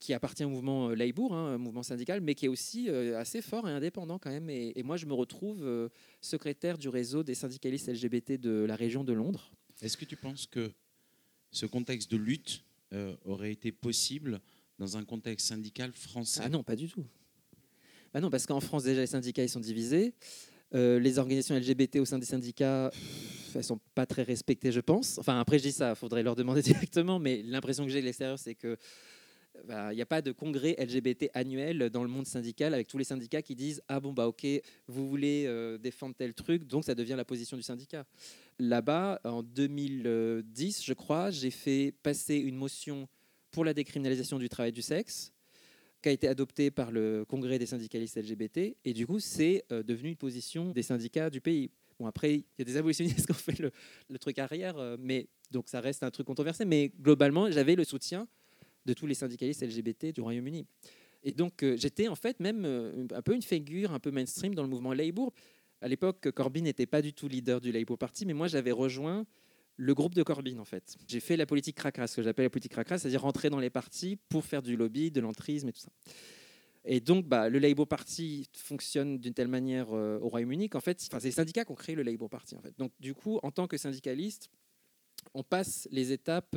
qui 0.00 0.14
appartient 0.14 0.44
au 0.44 0.48
mouvement 0.48 0.88
Labour, 0.88 1.32
hein, 1.32 1.58
mouvement 1.58 1.84
syndical, 1.84 2.20
mais 2.20 2.34
qui 2.34 2.46
est 2.46 2.48
aussi 2.48 2.88
assez 2.90 3.40
fort 3.40 3.68
et 3.68 3.72
indépendant 3.72 4.18
quand 4.18 4.30
même. 4.30 4.50
Et 4.50 4.82
moi, 4.82 4.96
je 4.96 5.06
me 5.06 5.14
retrouve 5.14 5.90
secrétaire 6.20 6.78
du 6.78 6.88
réseau 6.88 7.22
des 7.22 7.34
syndicalistes 7.34 7.88
LGBT 7.88 8.40
de 8.40 8.64
la 8.64 8.74
région 8.74 9.04
de 9.04 9.12
Londres. 9.12 9.52
Est-ce 9.82 9.96
que 9.96 10.04
tu 10.04 10.16
penses 10.16 10.46
que 10.46 10.70
ce 11.50 11.66
contexte 11.66 12.10
de 12.10 12.16
lutte 12.16 12.62
euh, 12.92 13.16
aurait 13.24 13.50
été 13.50 13.72
possible 13.72 14.40
dans 14.78 14.96
un 14.96 15.04
contexte 15.04 15.48
syndical 15.48 15.92
français? 15.92 16.40
Ah 16.44 16.48
non, 16.48 16.62
pas 16.62 16.76
du 16.76 16.88
tout. 16.88 17.04
Bah 18.14 18.20
non, 18.20 18.30
parce 18.30 18.46
qu'en 18.46 18.60
France, 18.60 18.84
déjà, 18.84 19.00
les 19.00 19.06
syndicats 19.08 19.42
ils 19.42 19.48
sont 19.48 19.60
divisés. 19.60 20.14
Euh, 20.74 21.00
les 21.00 21.18
organisations 21.18 21.56
LGBT 21.56 21.96
au 21.96 22.04
sein 22.04 22.18
des 22.18 22.26
syndicats, 22.26 22.92
elles 23.54 23.64
sont 23.64 23.80
pas 23.94 24.06
très 24.06 24.22
respectées, 24.22 24.70
je 24.70 24.80
pense. 24.80 25.18
Enfin, 25.18 25.40
après, 25.40 25.58
je 25.58 25.64
dis 25.64 25.72
ça, 25.72 25.90
il 25.90 25.96
faudrait 25.96 26.22
leur 26.22 26.36
demander 26.36 26.62
directement, 26.62 27.18
mais 27.18 27.42
l'impression 27.42 27.84
que 27.84 27.90
j'ai 27.90 28.00
de 28.00 28.06
l'extérieur, 28.06 28.38
c'est 28.38 28.54
que 28.54 28.78
bah, 29.64 29.92
il 29.92 29.96
n'y 29.96 30.02
a 30.02 30.06
pas 30.06 30.22
de 30.22 30.32
congrès 30.32 30.74
LGBT 30.78 31.30
annuel 31.34 31.90
dans 31.90 32.02
le 32.02 32.08
monde 32.08 32.26
syndical 32.26 32.72
avec 32.74 32.88
tous 32.88 32.98
les 32.98 33.04
syndicats 33.04 33.42
qui 33.42 33.54
disent 33.54 33.82
ah 33.86 34.00
bon 34.00 34.12
bah 34.12 34.26
ok 34.26 34.46
vous 34.88 35.08
voulez 35.08 35.44
euh, 35.46 35.78
défendre 35.78 36.14
tel 36.16 36.34
truc 36.34 36.66
donc 36.66 36.84
ça 36.84 36.94
devient 36.94 37.14
la 37.16 37.24
position 37.24 37.56
du 37.56 37.62
syndicat. 37.62 38.04
Là-bas 38.58 39.20
en 39.24 39.42
2010 39.42 40.84
je 40.84 40.92
crois 40.94 41.30
j'ai 41.30 41.50
fait 41.50 41.94
passer 42.02 42.36
une 42.36 42.56
motion 42.56 43.08
pour 43.50 43.64
la 43.64 43.74
décriminalisation 43.74 44.38
du 44.38 44.48
travail 44.48 44.72
du 44.72 44.82
sexe 44.82 45.32
qui 46.02 46.08
a 46.08 46.12
été 46.12 46.26
adoptée 46.28 46.70
par 46.70 46.90
le 46.90 47.24
congrès 47.28 47.58
des 47.58 47.66
syndicalistes 47.66 48.16
LGBT 48.16 48.74
et 48.84 48.92
du 48.94 49.06
coup 49.06 49.20
c'est 49.20 49.64
euh, 49.70 49.82
devenu 49.82 50.08
une 50.08 50.16
position 50.16 50.70
des 50.72 50.82
syndicats 50.82 51.30
du 51.30 51.40
pays. 51.40 51.70
Bon 52.00 52.06
après 52.06 52.36
il 52.36 52.44
y 52.58 52.62
a 52.62 52.64
des 52.64 52.78
abolitionnistes 52.78 53.26
qui 53.26 53.32
ont 53.32 53.34
fait 53.34 53.58
le, 53.58 53.70
le 54.08 54.18
truc 54.18 54.38
arrière 54.38 54.78
euh, 54.78 54.96
mais 54.98 55.28
donc 55.50 55.68
ça 55.68 55.80
reste 55.80 56.02
un 56.02 56.10
truc 56.10 56.26
controversé 56.26 56.64
mais 56.64 56.90
globalement 57.00 57.50
j'avais 57.50 57.76
le 57.76 57.84
soutien 57.84 58.26
de 58.84 58.92
tous 58.92 59.06
les 59.06 59.14
syndicalistes 59.14 59.62
LGBT 59.62 60.12
du 60.12 60.20
Royaume-Uni. 60.20 60.66
Et 61.24 61.32
donc 61.32 61.62
euh, 61.62 61.76
j'étais 61.76 62.08
en 62.08 62.16
fait 62.16 62.40
même 62.40 62.64
euh, 62.64 63.06
un 63.12 63.22
peu 63.22 63.34
une 63.34 63.42
figure 63.42 63.92
un 63.92 64.00
peu 64.00 64.10
mainstream 64.10 64.54
dans 64.54 64.62
le 64.62 64.68
mouvement 64.68 64.92
Labour. 64.92 65.32
À 65.80 65.88
l'époque, 65.88 66.30
Corbyn 66.30 66.62
n'était 66.62 66.86
pas 66.86 67.02
du 67.02 67.12
tout 67.12 67.28
leader 67.28 67.60
du 67.60 67.72
Labour 67.72 67.98
Party, 67.98 68.26
mais 68.26 68.34
moi 68.34 68.48
j'avais 68.48 68.72
rejoint 68.72 69.26
le 69.76 69.94
groupe 69.94 70.14
de 70.14 70.22
Corbyn 70.22 70.58
en 70.58 70.64
fait. 70.64 70.96
J'ai 71.08 71.20
fait 71.20 71.36
la 71.36 71.46
politique 71.46 71.76
cracra, 71.76 72.06
ce 72.06 72.16
que 72.16 72.22
j'appelle 72.22 72.44
la 72.46 72.50
politique 72.50 72.72
cracra, 72.72 72.98
c'est-à-dire 72.98 73.22
rentrer 73.22 73.50
dans 73.50 73.58
les 73.58 73.70
partis 73.70 74.16
pour 74.28 74.44
faire 74.44 74.62
du 74.62 74.76
lobby, 74.76 75.10
de 75.10 75.20
l'entrisme 75.20 75.68
et 75.68 75.72
tout 75.72 75.80
ça. 75.80 75.90
Et 76.84 77.00
donc, 77.00 77.26
bah, 77.26 77.48
le 77.48 77.60
Labour 77.60 77.86
Party 77.86 78.48
fonctionne 78.54 79.18
d'une 79.18 79.34
telle 79.34 79.48
manière 79.48 79.86
euh, 79.92 80.18
au 80.18 80.28
Royaume-Uni 80.28 80.68
qu'en 80.68 80.80
fait, 80.80 81.00
c'est 81.00 81.22
les 81.22 81.30
syndicats 81.30 81.64
qui 81.64 81.70
ont 81.70 81.76
créé 81.76 81.94
le 81.94 82.02
Labour 82.02 82.28
Party. 82.28 82.56
En 82.56 82.60
fait. 82.60 82.76
Donc, 82.76 82.90
du 82.98 83.14
coup, 83.14 83.38
en 83.44 83.52
tant 83.52 83.68
que 83.68 83.76
syndicaliste, 83.76 84.50
on 85.32 85.44
passe 85.44 85.86
les 85.92 86.10
étapes 86.10 86.56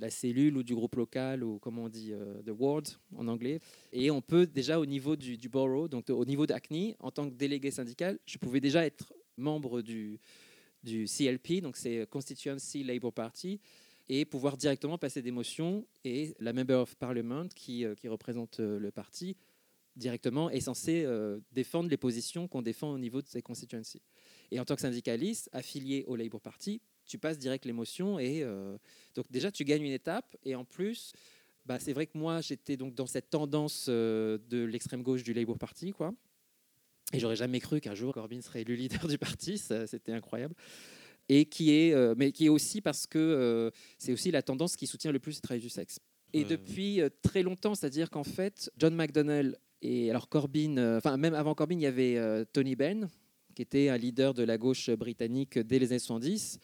la 0.00 0.10
cellule 0.10 0.56
ou 0.56 0.62
du 0.62 0.74
groupe 0.74 0.96
local 0.96 1.44
ou 1.44 1.58
comme 1.58 1.78
on 1.78 1.88
dit 1.88 2.12
euh, 2.12 2.42
the 2.42 2.50
ward 2.50 2.88
en 3.16 3.28
anglais. 3.28 3.60
Et 3.92 4.10
on 4.10 4.20
peut 4.20 4.46
déjà 4.46 4.80
au 4.80 4.86
niveau 4.86 5.16
du, 5.16 5.36
borough, 5.48 5.88
donc 5.88 6.10
au 6.10 6.24
niveau 6.24 6.46
d'ACNI, 6.46 6.96
en 7.00 7.10
tant 7.10 7.28
que 7.28 7.34
délégué 7.34 7.70
syndical, 7.70 8.18
je 8.26 8.38
pouvais 8.38 8.60
déjà 8.60 8.84
être 8.84 9.12
membre 9.36 9.82
du, 9.82 10.20
CLP, 10.84 11.60
donc 11.62 11.76
c'est 11.76 12.06
Constituency 12.10 12.82
Labour 12.82 13.12
Party, 13.12 13.60
et 14.08 14.24
pouvoir 14.24 14.56
directement 14.56 14.98
passer 14.98 15.22
des 15.22 15.30
motions. 15.30 15.86
Et 16.04 16.34
la 16.40 16.52
Member 16.52 16.80
of 16.80 16.96
Parliament, 16.96 17.46
qui, 17.54 17.84
euh, 17.84 17.94
qui 17.94 18.08
représente 18.08 18.60
euh, 18.60 18.78
le 18.78 18.90
parti, 18.90 19.36
directement 19.96 20.50
est 20.50 20.60
censé 20.60 21.04
euh, 21.04 21.38
défendre 21.52 21.88
les 21.88 21.96
positions 21.96 22.48
qu'on 22.48 22.62
défend 22.62 22.90
au 22.90 22.98
niveau 22.98 23.22
de 23.22 23.28
ses 23.28 23.42
constituencies. 23.42 24.02
Et 24.50 24.58
en 24.58 24.64
tant 24.64 24.74
que 24.74 24.80
syndicaliste 24.80 25.48
affilié 25.52 26.04
au 26.06 26.16
Labour 26.16 26.40
Party, 26.40 26.80
tu 27.12 27.18
passes 27.18 27.38
direct 27.38 27.66
l'émotion 27.66 28.18
et 28.18 28.42
euh, 28.42 28.78
donc 29.14 29.30
déjà 29.30 29.52
tu 29.52 29.64
gagnes 29.66 29.82
une 29.82 29.92
étape 29.92 30.34
et 30.46 30.54
en 30.54 30.64
plus 30.64 31.12
bah, 31.66 31.78
c'est 31.78 31.92
vrai 31.92 32.06
que 32.06 32.16
moi 32.16 32.40
j'étais 32.40 32.78
donc 32.78 32.94
dans 32.94 33.04
cette 33.04 33.28
tendance 33.28 33.84
euh, 33.90 34.38
de 34.48 34.64
l'extrême 34.64 35.02
gauche 35.02 35.22
du 35.22 35.34
Labour 35.34 35.58
Party 35.58 35.92
quoi. 35.92 36.14
Et 37.12 37.18
j'aurais 37.18 37.36
jamais 37.36 37.60
cru 37.60 37.82
qu'un 37.82 37.94
jour 37.94 38.14
Corbyn 38.14 38.40
serait 38.40 38.62
élu 38.62 38.76
leader 38.76 39.06
du 39.06 39.18
parti 39.18 39.58
c'était 39.86 40.12
incroyable. 40.12 40.54
Et 41.28 41.44
qui 41.44 41.72
est 41.72 41.92
euh, 41.92 42.14
mais 42.16 42.32
qui 42.32 42.46
est 42.46 42.48
aussi 42.48 42.80
parce 42.80 43.06
que 43.06 43.70
c'est 43.98 44.14
aussi 44.14 44.30
la 44.30 44.40
tendance 44.40 44.74
qui 44.74 44.86
soutient 44.86 45.12
le 45.12 45.18
plus 45.18 45.36
le 45.36 45.42
travail 45.42 45.60
du 45.60 45.68
sexe. 45.68 45.98
Et 46.32 46.44
depuis 46.44 46.98
très 47.20 47.42
longtemps 47.42 47.74
c'est-à-dire 47.74 48.08
qu'en 48.08 48.24
fait 48.24 48.70
John 48.78 48.94
McDonnell 48.94 49.58
et 49.82 50.08
alors 50.08 50.30
Corbyn 50.30 50.96
enfin 50.96 51.18
même 51.18 51.34
avant 51.34 51.54
Corbyn 51.54 51.76
il 51.76 51.82
y 51.82 51.86
avait 51.86 52.46
Tony 52.54 52.74
Benn 52.74 53.10
qui 53.54 53.60
était 53.60 53.90
un 53.90 53.98
leader 53.98 54.32
de 54.32 54.44
la 54.44 54.56
gauche 54.56 54.88
britannique 54.88 55.58
dès 55.58 55.78
les 55.78 55.92
années 55.92 55.98
70 55.98 56.58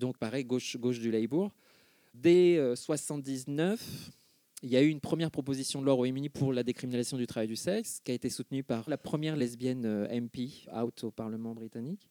donc 0.00 0.18
pareil, 0.18 0.44
gauche, 0.44 0.76
gauche 0.76 0.98
du 0.98 1.12
Labour. 1.12 1.52
Dès 2.12 2.56
1979, 2.56 3.80
euh, 3.80 4.10
il 4.62 4.70
y 4.70 4.76
a 4.76 4.82
eu 4.82 4.88
une 4.88 5.00
première 5.00 5.30
proposition 5.30 5.80
de 5.80 5.84
loi 5.84 5.94
au 5.94 5.98
Royaume-Uni 5.98 6.28
pour 6.28 6.52
la 6.52 6.64
décriminalisation 6.64 7.16
du 7.16 7.26
travail 7.26 7.46
du 7.46 7.56
sexe, 7.56 8.00
qui 8.02 8.10
a 8.10 8.14
été 8.14 8.28
soutenue 8.28 8.64
par 8.64 8.90
la 8.90 8.98
première 8.98 9.36
lesbienne 9.36 9.84
euh, 9.84 10.20
MP 10.20 10.66
out 10.74 11.04
au 11.04 11.10
Parlement 11.12 11.54
britannique. 11.54 12.10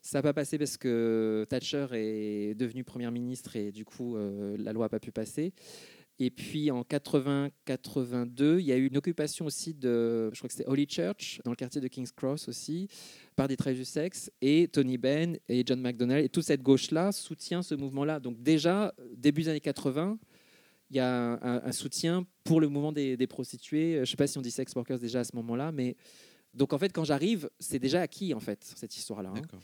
Ça 0.00 0.18
n'a 0.18 0.22
pas 0.22 0.32
passé 0.32 0.56
parce 0.56 0.78
que 0.78 1.46
Thatcher 1.50 1.88
est 1.92 2.54
devenue 2.54 2.84
première 2.84 3.12
ministre 3.12 3.54
et 3.56 3.70
du 3.70 3.84
coup 3.84 4.16
euh, 4.16 4.56
la 4.58 4.72
loi 4.72 4.86
n'a 4.86 4.88
pas 4.88 5.00
pu 5.00 5.12
passer. 5.12 5.52
Et 6.22 6.30
puis 6.30 6.70
en 6.70 6.82
80-82, 6.82 8.58
il 8.58 8.66
y 8.66 8.72
a 8.72 8.76
eu 8.76 8.86
une 8.86 8.98
occupation 8.98 9.46
aussi 9.46 9.72
de, 9.72 10.28
je 10.30 10.38
crois 10.38 10.48
que 10.48 10.52
c'était 10.52 10.68
Holy 10.68 10.86
Church, 10.86 11.40
dans 11.46 11.50
le 11.50 11.56
quartier 11.56 11.80
de 11.80 11.88
King's 11.88 12.12
Cross 12.12 12.46
aussi, 12.46 12.88
par 13.36 13.48
des 13.48 13.56
traits 13.56 13.74
du 13.74 13.86
sexe. 13.86 14.30
Et 14.42 14.68
Tony 14.68 14.98
Benn 14.98 15.38
et 15.48 15.62
John 15.64 15.80
McDonnell 15.80 16.22
et 16.22 16.28
toute 16.28 16.44
cette 16.44 16.62
gauche-là 16.62 17.10
soutient 17.10 17.62
ce 17.62 17.74
mouvement-là. 17.74 18.20
Donc 18.20 18.42
déjà, 18.42 18.92
début 19.16 19.44
des 19.44 19.48
années 19.48 19.60
80, 19.60 20.18
il 20.90 20.96
y 20.96 21.00
a 21.00 21.38
un, 21.42 21.72
soutien 21.72 22.26
pour 22.44 22.60
le 22.60 22.68
mouvement 22.68 22.92
des, 22.92 23.26
prostituées. 23.26 23.94
Je 23.94 24.00
ne 24.00 24.04
sais 24.04 24.16
pas 24.16 24.26
si 24.26 24.36
on 24.36 24.42
dit 24.42 24.50
sex 24.50 24.74
workers 24.74 24.98
déjà 24.98 25.20
à 25.20 25.24
ce 25.24 25.34
moment-là, 25.36 25.72
mais 25.72 25.96
donc 26.52 26.74
en 26.74 26.78
fait, 26.78 26.92
quand 26.92 27.04
j'arrive, 27.04 27.48
c'est 27.58 27.78
déjà 27.78 28.02
acquis 28.02 28.34
en 28.34 28.40
fait 28.40 28.62
cette 28.76 28.94
histoire-là. 28.94 29.32
Hein. 29.34 29.58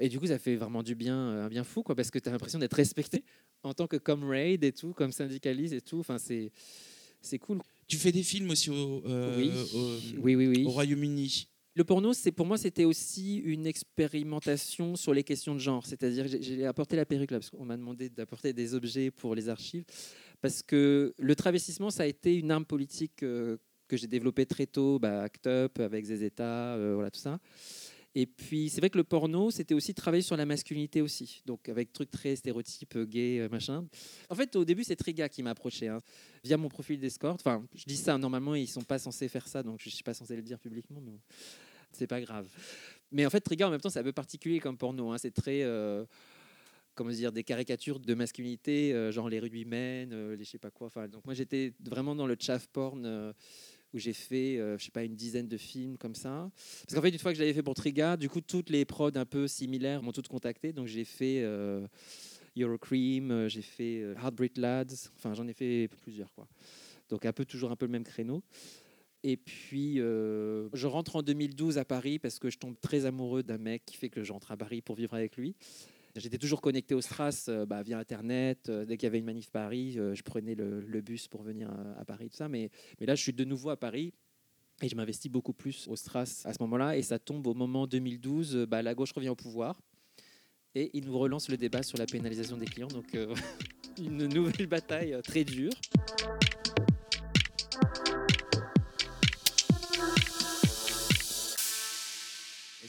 Et 0.00 0.08
du 0.08 0.18
coup, 0.18 0.26
ça 0.26 0.38
fait 0.38 0.56
vraiment 0.56 0.82
du 0.82 0.96
bien, 0.96 1.16
un 1.44 1.48
bien 1.48 1.62
fou, 1.62 1.84
quoi, 1.84 1.94
parce 1.94 2.10
que 2.10 2.18
tu 2.18 2.28
as 2.28 2.32
l'impression 2.32 2.58
d'être 2.58 2.74
respecté 2.74 3.22
en 3.62 3.74
tant 3.74 3.86
que 3.86 3.96
comrade 3.96 4.64
et 4.64 4.72
tout, 4.72 4.92
comme 4.92 5.12
syndicaliste 5.12 5.74
et 5.74 5.80
tout. 5.80 6.00
Enfin, 6.00 6.18
c'est, 6.18 6.50
c'est 7.20 7.38
cool. 7.38 7.60
Tu 7.86 7.96
fais 7.96 8.12
des 8.12 8.22
films 8.22 8.50
aussi 8.50 8.70
au, 8.70 9.02
euh, 9.06 9.36
oui. 9.38 9.52
oui. 10.18 10.36
oui, 10.36 10.46
oui, 10.46 10.64
au 10.64 10.70
Royaume-Uni. 10.70 11.48
Le 11.74 11.84
porno, 11.84 12.12
c'est 12.12 12.32
pour 12.32 12.44
moi, 12.44 12.58
c'était 12.58 12.84
aussi 12.84 13.38
une 13.38 13.66
expérimentation 13.66 14.94
sur 14.94 15.14
les 15.14 15.24
questions 15.24 15.54
de 15.54 15.58
genre. 15.58 15.86
C'est-à-dire, 15.86 16.26
j'ai 16.28 16.66
apporté 16.66 16.96
la 16.96 17.06
perruque 17.06 17.30
là, 17.30 17.38
parce 17.38 17.48
qu'on 17.48 17.64
m'a 17.64 17.78
demandé 17.78 18.10
d'apporter 18.10 18.52
des 18.52 18.74
objets 18.74 19.10
pour 19.10 19.34
les 19.34 19.48
archives, 19.48 19.84
parce 20.42 20.62
que 20.62 21.14
le 21.16 21.34
travestissement, 21.34 21.90
ça 21.90 22.02
a 22.02 22.06
été 22.06 22.36
une 22.36 22.50
arme 22.50 22.66
politique 22.66 23.22
euh, 23.22 23.56
que 23.88 23.96
j'ai 23.96 24.06
développée 24.06 24.44
très 24.44 24.66
tôt, 24.66 24.98
bah, 24.98 25.22
Act 25.22 25.46
Up, 25.46 25.80
avec 25.80 26.04
Zezeta, 26.04 26.76
euh, 26.76 26.94
voilà 26.94 27.10
tout 27.10 27.20
ça. 27.20 27.38
Et 28.14 28.26
puis, 28.26 28.68
c'est 28.68 28.80
vrai 28.80 28.90
que 28.90 28.98
le 28.98 29.04
porno, 29.04 29.50
c'était 29.50 29.72
aussi 29.72 29.94
travailler 29.94 30.22
sur 30.22 30.36
la 30.36 30.44
masculinité 30.44 31.00
aussi. 31.00 31.42
Donc, 31.46 31.68
avec 31.68 31.92
trucs 31.92 32.10
très 32.10 32.36
stéréotypes, 32.36 32.96
euh, 32.96 33.06
gay, 33.06 33.38
euh, 33.40 33.48
machin. 33.48 33.86
En 34.28 34.34
fait, 34.34 34.54
au 34.54 34.64
début, 34.66 34.84
c'est 34.84 34.96
Triga 34.96 35.30
qui 35.30 35.42
m'a 35.42 35.50
approché, 35.50 35.88
hein, 35.88 35.98
via 36.44 36.58
mon 36.58 36.68
profil 36.68 37.00
d'escorte. 37.00 37.40
Enfin, 37.40 37.64
je 37.74 37.84
dis 37.86 37.96
ça, 37.96 38.18
normalement, 38.18 38.54
ils 38.54 38.68
sont 38.68 38.82
pas 38.82 38.98
censés 38.98 39.28
faire 39.28 39.48
ça, 39.48 39.62
donc 39.62 39.80
je 39.82 39.88
suis 39.88 40.02
pas 40.02 40.12
censé 40.12 40.36
le 40.36 40.42
dire 40.42 40.58
publiquement, 40.58 41.00
mais 41.00 41.18
c'est 41.90 42.06
pas 42.06 42.20
grave. 42.20 42.46
Mais 43.10 43.24
en 43.24 43.30
fait, 43.30 43.40
Triga, 43.40 43.66
en 43.66 43.70
même 43.70 43.80
temps, 43.80 43.90
c'est 43.90 44.00
un 44.00 44.04
peu 44.04 44.12
particulier 44.12 44.60
comme 44.60 44.76
porno. 44.76 45.10
Hein. 45.10 45.18
C'est 45.18 45.32
très. 45.34 45.62
Euh, 45.62 46.04
comment 46.94 47.10
dire, 47.10 47.32
des 47.32 47.44
caricatures 47.44 47.98
de 47.98 48.12
masculinité, 48.12 49.10
genre 49.10 49.30
les 49.30 49.40
rugbymen, 49.40 50.34
les 50.34 50.44
je 50.44 50.50
sais 50.50 50.58
pas 50.58 50.70
quoi. 50.70 50.88
Enfin, 50.88 51.08
donc 51.08 51.24
moi 51.24 51.32
j'étais 51.32 51.72
vraiment 51.80 52.14
dans 52.14 52.26
le 52.26 52.36
chaff 52.38 52.66
porn 52.66 53.32
où 53.94 53.98
j'ai 53.98 54.12
fait, 54.12 54.58
euh, 54.58 54.78
je 54.78 54.84
sais 54.84 54.90
pas, 54.90 55.04
une 55.04 55.16
dizaine 55.16 55.48
de 55.48 55.56
films 55.56 55.96
comme 55.98 56.14
ça. 56.14 56.50
Parce 56.84 56.94
qu'en 56.94 57.02
fait, 57.02 57.10
une 57.10 57.18
fois 57.18 57.32
que 57.32 57.36
je 57.36 57.42
l'avais 57.42 57.54
fait 57.54 57.62
pour 57.62 57.74
du 58.18 58.28
coup, 58.28 58.40
toutes 58.40 58.70
les 58.70 58.84
prods 58.84 59.10
un 59.14 59.24
peu 59.24 59.46
similaires 59.46 60.02
m'ont 60.02 60.12
toutes 60.12 60.28
contacté. 60.28 60.72
Donc, 60.72 60.86
j'ai 60.86 61.04
fait 61.04 61.42
euh, 61.42 61.86
Eurocream, 62.56 63.30
euh, 63.30 63.48
j'ai 63.48 63.62
fait 63.62 64.00
Heartbreak 64.16 64.56
Lads, 64.56 65.10
enfin, 65.16 65.34
j'en 65.34 65.46
ai 65.46 65.52
fait 65.52 65.88
plusieurs, 66.02 66.32
quoi. 66.34 66.48
Donc, 67.08 67.26
un 67.26 67.32
peu 67.32 67.44
toujours 67.44 67.70
un 67.70 67.76
peu 67.76 67.86
le 67.86 67.92
même 67.92 68.04
créneau. 68.04 68.42
Et 69.24 69.36
puis, 69.36 69.98
je 69.98 70.86
rentre 70.86 71.14
en 71.14 71.22
2012 71.22 71.78
à 71.78 71.84
Paris 71.84 72.18
parce 72.18 72.40
que 72.40 72.50
je 72.50 72.58
tombe 72.58 72.74
très 72.80 73.06
amoureux 73.06 73.44
d'un 73.44 73.58
mec 73.58 73.84
qui 73.86 73.96
fait 73.96 74.08
que 74.08 74.24
je 74.24 74.32
rentre 74.32 74.50
à 74.50 74.56
Paris 74.56 74.80
pour 74.80 74.96
vivre 74.96 75.14
avec 75.14 75.36
lui. 75.36 75.54
J'étais 76.14 76.36
toujours 76.36 76.60
connecté 76.60 76.94
au 76.94 77.00
Stras 77.00 77.46
euh, 77.48 77.64
bah, 77.64 77.82
via 77.82 77.98
Internet. 77.98 78.68
Euh, 78.68 78.84
dès 78.84 78.98
qu'il 78.98 79.06
y 79.06 79.08
avait 79.08 79.18
une 79.18 79.24
manif 79.24 79.50
Paris, 79.50 79.98
euh, 79.98 80.14
je 80.14 80.22
prenais 80.22 80.54
le, 80.54 81.00
bus 81.00 81.26
pour 81.26 81.42
venir 81.42 81.70
à, 81.98 82.04
Paris, 82.04 82.28
tout 82.28 82.36
ça. 82.36 82.48
Mais, 82.48 82.70
là, 83.00 83.14
je 83.14 83.22
suis 83.22 83.32
de 83.32 83.44
nouveau 83.44 83.70
à 83.70 83.76
Paris. 83.76 84.12
Et 84.82 84.88
je 84.88 84.96
m'investis 84.96 85.30
beaucoup 85.30 85.52
plus 85.52 85.86
au 85.88 85.96
Stras 85.96 86.42
à 86.44 86.52
ce 86.52 86.58
moment-là. 86.60 86.96
Et 86.96 87.02
ça 87.02 87.18
tombe 87.18 87.46
au 87.46 87.54
moment 87.54 87.86
2012, 87.86 88.66
bah, 88.68 88.82
la 88.82 88.94
gauche 88.94 89.12
revient 89.12 89.30
au 89.30 89.36
pouvoir. 89.36 89.80
Et 90.74 90.90
il 90.94 91.06
nous 91.06 91.18
relance 91.18 91.48
le 91.48 91.56
débat 91.56 91.82
sur 91.82 91.98
la 91.98 92.06
pénalisation 92.06 92.56
des 92.56 92.66
clients. 92.66 92.88
Donc, 92.88 93.16
une 93.98 94.26
nouvelle 94.26 94.66
bataille 94.66 95.16
très 95.22 95.44
dure. 95.44 95.72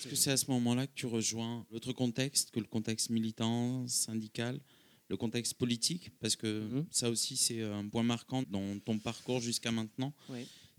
Est-ce 0.04 0.10
que 0.10 0.18
c'est 0.18 0.32
à 0.32 0.38
ce 0.38 0.52
moment-là 0.52 0.86
que 0.86 0.92
tu 0.94 1.06
rejoins 1.06 1.66
l'autre 1.72 1.94
contexte 1.94 2.52
que 2.52 2.60
le 2.60 2.66
contexte 2.66 3.10
militant, 3.10 3.88
syndical, 3.88 4.60
le 5.08 5.16
contexte 5.16 5.54
politique? 5.54 6.12
Parce 6.20 6.36
que 6.36 6.60
mhm. 6.60 6.86
ça 6.92 7.10
aussi, 7.10 7.38
c'est 7.38 7.62
un 7.62 7.88
point 7.88 8.04
marquant 8.04 8.44
dans 8.50 8.80
ton 8.80 9.00
parcours 9.00 9.40
jusqu'à 9.40 9.72
maintenant. 9.72 10.14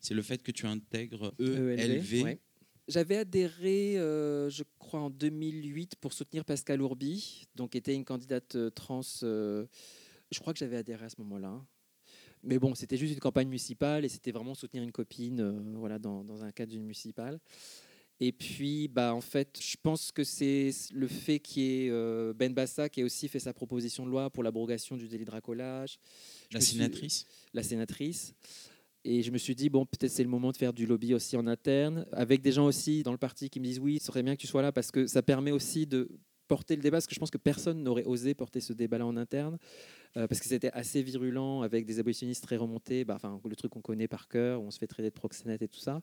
C'est 0.00 0.12
le 0.12 0.20
fait 0.20 0.42
que 0.42 0.52
tu 0.52 0.66
intègres 0.66 1.32
ELV. 1.38 2.36
J'avais 2.86 3.16
adhéré, 3.16 3.98
euh, 3.98 4.50
je 4.50 4.62
crois, 4.78 5.00
en 5.00 5.08
2008 5.08 5.96
pour 5.96 6.12
soutenir 6.12 6.44
Pascal 6.44 6.82
Ourbi, 6.82 7.46
donc 7.54 7.74
était 7.76 7.94
une 7.94 8.04
candidate 8.04 8.56
euh, 8.56 8.68
trans. 8.68 9.00
Euh, 9.22 9.64
je 10.30 10.38
crois 10.38 10.52
que 10.52 10.58
j'avais 10.58 10.76
adhéré 10.76 11.06
à 11.06 11.08
ce 11.08 11.16
moment-là. 11.20 11.64
Mais 12.42 12.58
bon, 12.58 12.74
c'était 12.74 12.98
juste 12.98 13.14
une 13.14 13.20
campagne 13.20 13.48
municipale 13.48 14.04
et 14.04 14.10
c'était 14.10 14.32
vraiment 14.32 14.54
soutenir 14.54 14.82
une 14.82 14.92
copine 14.92 15.72
voilà, 15.78 15.98
dans, 15.98 16.24
dans 16.24 16.44
un 16.44 16.52
cadre 16.52 16.72
d'une 16.72 16.82
municipale. 16.82 17.40
Et 18.20 18.32
puis, 18.32 18.88
bah, 18.88 19.14
en 19.14 19.20
fait, 19.20 19.58
je 19.60 19.76
pense 19.82 20.12
que 20.12 20.22
c'est 20.22 20.70
le 20.92 21.08
fait 21.08 21.40
qu'il 21.40 21.62
y 21.62 21.86
ait 21.86 21.90
euh, 21.90 22.32
Ben 22.32 22.52
Bassa 22.54 22.88
qui 22.88 23.02
a 23.02 23.04
aussi 23.04 23.28
fait 23.28 23.40
sa 23.40 23.52
proposition 23.52 24.06
de 24.06 24.10
loi 24.10 24.30
pour 24.30 24.42
l'abrogation 24.42 24.96
du 24.96 25.08
délit 25.08 25.24
de 25.24 25.30
racolage. 25.30 25.98
La 26.52 26.60
sénatrice 26.60 27.26
La 27.52 27.62
sénatrice. 27.62 28.34
Et 29.04 29.22
je 29.22 29.30
me 29.30 29.38
suis 29.38 29.54
dit, 29.54 29.68
bon, 29.68 29.84
peut-être 29.84 30.10
c'est 30.10 30.22
le 30.22 30.30
moment 30.30 30.50
de 30.52 30.56
faire 30.56 30.72
du 30.72 30.86
lobby 30.86 31.12
aussi 31.12 31.36
en 31.36 31.46
interne, 31.46 32.06
avec 32.12 32.40
des 32.40 32.52
gens 32.52 32.64
aussi 32.64 33.02
dans 33.02 33.12
le 33.12 33.18
parti 33.18 33.50
qui 33.50 33.60
me 33.60 33.64
disent, 33.66 33.78
oui, 33.78 33.98
ce 33.98 34.06
serait 34.06 34.22
bien 34.22 34.34
que 34.34 34.40
tu 34.40 34.46
sois 34.46 34.62
là, 34.62 34.72
parce 34.72 34.90
que 34.90 35.06
ça 35.06 35.20
permet 35.20 35.50
aussi 35.50 35.86
de 35.86 36.08
porter 36.48 36.76
le 36.76 36.82
débat, 36.82 36.96
parce 36.96 37.06
que 37.06 37.14
je 37.14 37.20
pense 37.20 37.30
que 37.30 37.38
personne 37.38 37.82
n'aurait 37.82 38.04
osé 38.04 38.32
porter 38.34 38.60
ce 38.60 38.72
débat-là 38.72 39.04
en 39.04 39.16
interne, 39.18 39.58
euh, 40.16 40.26
parce 40.26 40.40
que 40.40 40.46
c'était 40.46 40.70
assez 40.70 41.02
virulent, 41.02 41.62
avec 41.62 41.84
des 41.84 41.98
abolitionnistes 41.98 42.44
très 42.44 42.56
remontés, 42.56 43.04
bah, 43.04 43.14
enfin, 43.16 43.38
le 43.44 43.56
truc 43.56 43.72
qu'on 43.72 43.82
connaît 43.82 44.08
par 44.08 44.26
cœur, 44.26 44.62
où 44.62 44.66
on 44.66 44.70
se 44.70 44.78
fait 44.78 44.86
traiter 44.86 45.10
de 45.10 45.14
proxénète 45.14 45.60
et 45.60 45.68
tout 45.68 45.80
ça. 45.80 46.00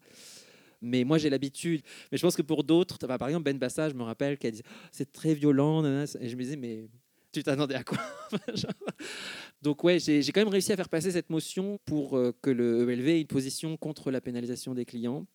Mais 0.81 1.03
moi, 1.03 1.17
j'ai 1.17 1.29
l'habitude. 1.29 1.81
Mais 2.11 2.17
je 2.17 2.23
pense 2.23 2.35
que 2.35 2.41
pour 2.41 2.63
d'autres, 2.63 2.97
par 2.97 3.27
exemple, 3.27 3.43
Ben 3.43 3.57
Bassa, 3.57 3.89
je 3.89 3.93
me 3.93 4.03
rappelle 4.03 4.37
qu'elle 4.37 4.51
disait 4.51 4.63
oh, 4.67 4.87
c'est 4.91 5.11
très 5.11 5.33
violent. 5.33 5.83
Et 5.83 6.29
je 6.29 6.35
me 6.35 6.41
disais, 6.41 6.55
mais 6.55 6.87
tu 7.31 7.43
t'attendais 7.43 7.75
à 7.75 7.83
quoi? 7.83 7.99
Donc, 9.61 9.83
ouais, 9.83 9.99
j'ai 9.99 10.23
quand 10.31 10.41
même 10.41 10.49
réussi 10.49 10.73
à 10.73 10.75
faire 10.75 10.89
passer 10.89 11.11
cette 11.11 11.29
motion 11.29 11.79
pour 11.85 12.17
euh, 12.17 12.33
que 12.41 12.49
le 12.49 12.89
ELV 12.89 13.07
ait 13.07 13.21
une 13.21 13.27
position 13.27 13.77
contre 13.77 14.11
la 14.11 14.21
pénalisation 14.21 14.73
des 14.73 14.85
clients. 14.85 15.27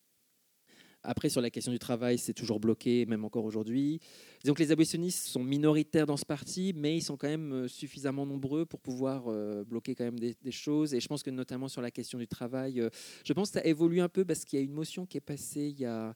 Après, 1.03 1.29
sur 1.29 1.41
la 1.41 1.49
question 1.49 1.71
du 1.71 1.79
travail, 1.79 2.17
c'est 2.17 2.33
toujours 2.33 2.59
bloqué, 2.59 3.05
même 3.05 3.23
encore 3.23 3.45
aujourd'hui. 3.45 3.99
Donc 4.43 4.59
les 4.59 4.71
abolitionnistes 4.71 5.27
sont 5.27 5.43
minoritaires 5.43 6.05
dans 6.05 6.17
ce 6.17 6.25
parti, 6.25 6.73
mais 6.75 6.97
ils 6.97 7.01
sont 7.01 7.17
quand 7.17 7.27
même 7.27 7.53
euh, 7.53 7.67
suffisamment 7.67 8.25
nombreux 8.25 8.65
pour 8.65 8.79
pouvoir 8.79 9.25
euh, 9.27 9.63
bloquer 9.63 9.95
quand 9.95 10.03
même 10.03 10.19
des, 10.19 10.35
choses. 10.51 10.93
Et 10.93 10.99
je 10.99 11.07
pense 11.07 11.23
que 11.23 11.29
notamment 11.29 11.67
sur 11.67 11.81
la 11.81 11.91
question 11.91 12.17
du 12.17 12.27
travail, 12.27 12.81
euh, 12.81 12.89
je 13.23 13.33
pense 13.33 13.49
que 13.51 13.59
ça 13.59 13.65
évolue 13.65 14.01
un 14.01 14.09
peu 14.09 14.25
parce 14.25 14.43
qu'il 14.43 14.59
y 14.59 14.61
a 14.61 14.65
une 14.65 14.73
motion 14.73 15.05
qui 15.05 15.17
est 15.17 15.21
passée 15.21 15.69
il 15.69 15.79
y 15.79 15.85
a 15.85 16.13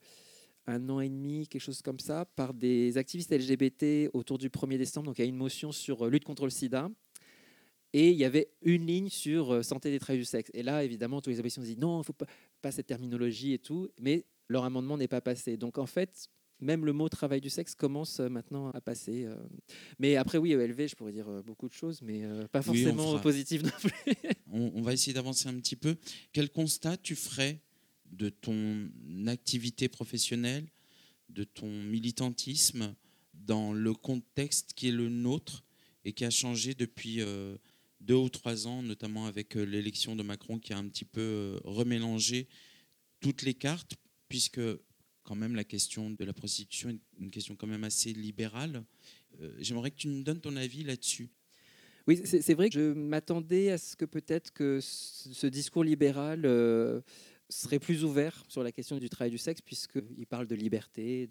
un 0.67 0.89
an 0.89 0.99
et 0.99 1.09
demi, 1.09 1.47
quelque 1.47 1.61
chose 1.61 1.81
comme 1.81 1.99
ça, 1.99 2.25
par 2.25 2.53
des 2.53 2.97
activistes 2.97 3.31
LGBT 3.31 4.09
autour 4.13 4.37
du 4.37 4.49
1er 4.49 4.77
décembre. 4.77 5.07
Donc 5.07 5.19
il 5.19 5.21
y 5.21 5.25
a 5.25 5.27
une 5.27 5.35
motion 5.35 5.71
sur 5.71 6.07
lutte 6.07 6.23
contre 6.23 6.43
le 6.43 6.51
sida. 6.51 6.89
Et 7.93 8.09
il 8.09 8.17
y 8.17 8.23
avait 8.23 8.49
une 8.61 8.85
ligne 8.85 9.09
sur 9.09 9.65
santé 9.65 9.91
des 9.91 9.99
travailleurs 9.99 10.21
du 10.21 10.25
sexe. 10.25 10.49
Et 10.53 10.63
là, 10.63 10.83
évidemment, 10.83 11.19
tous 11.19 11.29
les 11.29 11.39
abolitionnistes 11.39 11.73
disent 11.73 11.81
non, 11.81 11.97
il 11.97 11.99
ne 11.99 12.03
faut 12.03 12.13
pas, 12.13 12.27
pas 12.61 12.71
cette 12.71 12.87
terminologie 12.87 13.53
et 13.53 13.59
tout. 13.59 13.89
Mais 13.99 14.25
leur 14.47 14.63
amendement 14.63 14.97
n'est 14.97 15.07
pas 15.07 15.21
passé. 15.21 15.57
Donc 15.57 15.77
en 15.77 15.85
fait, 15.85 16.29
même 16.61 16.85
le 16.85 16.93
mot 16.93 17.09
travail 17.09 17.41
du 17.41 17.49
sexe 17.49 17.75
commence 17.75 18.19
euh, 18.19 18.29
maintenant 18.29 18.69
à 18.69 18.79
passer. 18.79 19.25
Euh. 19.25 19.35
Mais 19.99 20.15
après, 20.15 20.37
oui, 20.37 20.53
ELV, 20.53 20.87
je 20.87 20.95
pourrais 20.95 21.11
dire 21.11 21.27
euh, 21.27 21.41
beaucoup 21.41 21.67
de 21.67 21.73
choses, 21.73 22.01
mais 22.01 22.23
pas 22.51 22.61
forcément 22.61 23.19
positives 23.19 23.63
non 23.65 23.71
plus. 23.79 24.13
on, 24.51 24.81
va 24.81 24.93
essayer 24.93 25.13
d'avancer 25.13 25.49
un 25.49 25.55
petit 25.55 25.75
peu. 25.75 25.95
Quel 26.31 26.49
constat 26.49 26.97
tu 26.97 27.15
ferais 27.15 27.59
de 28.11 28.29
ton 28.29 28.89
activité 29.27 29.89
professionnelle, 29.89 30.65
de 31.29 31.43
ton 31.43 31.69
militantisme 31.69 32.93
dans 33.33 33.73
le 33.73 33.93
contexte 33.93 34.73
qui 34.73 34.89
est 34.89 34.91
le 34.91 35.09
nôtre 35.09 35.63
et 36.05 36.13
qui 36.13 36.25
a 36.25 36.29
changé 36.29 36.75
depuis 36.75 37.21
deux 38.01 38.15
ou 38.15 38.29
trois 38.29 38.67
ans, 38.67 38.83
notamment 38.83 39.27
avec 39.27 39.55
l'élection 39.55 40.15
de 40.15 40.23
Macron 40.23 40.59
qui 40.59 40.73
a 40.73 40.77
un 40.77 40.87
petit 40.89 41.05
peu 41.05 41.57
remélangé 41.63 42.47
toutes 43.21 43.43
les 43.43 43.53
cartes, 43.53 43.95
puisque 44.31 44.61
quand 45.23 45.35
même 45.35 45.55
la 45.55 45.65
question 45.65 46.09
de 46.09 46.23
la 46.23 46.31
prostitution 46.31 46.89
est 46.89 46.99
une 47.19 47.29
question 47.29 47.57
quand 47.57 47.67
même 47.67 47.83
assez 47.83 48.13
libérale. 48.13 48.83
J'aimerais 49.59 49.91
que 49.91 49.97
tu 49.97 50.07
nous 50.07 50.23
donnes 50.23 50.39
ton 50.39 50.55
avis 50.55 50.83
là-dessus. 50.83 51.29
Oui, 52.07 52.21
c'est 52.23 52.53
vrai 52.53 52.69
que 52.69 52.75
je 52.75 52.93
m'attendais 52.93 53.71
à 53.71 53.77
ce 53.77 53.97
que 53.97 54.05
peut-être 54.05 54.51
que 54.53 54.79
ce 54.81 55.47
discours 55.47 55.83
libéral 55.83 56.45
serait 57.49 57.79
plus 57.79 58.03
ouvert 58.03 58.43
sur 58.47 58.63
la 58.63 58.71
question 58.71 58.97
du 58.97 59.09
travail 59.09 59.31
du 59.31 59.37
sexe, 59.37 59.61
puisqu'il 59.61 60.25
parle 60.25 60.47
de 60.47 60.55
liberté. 60.55 61.29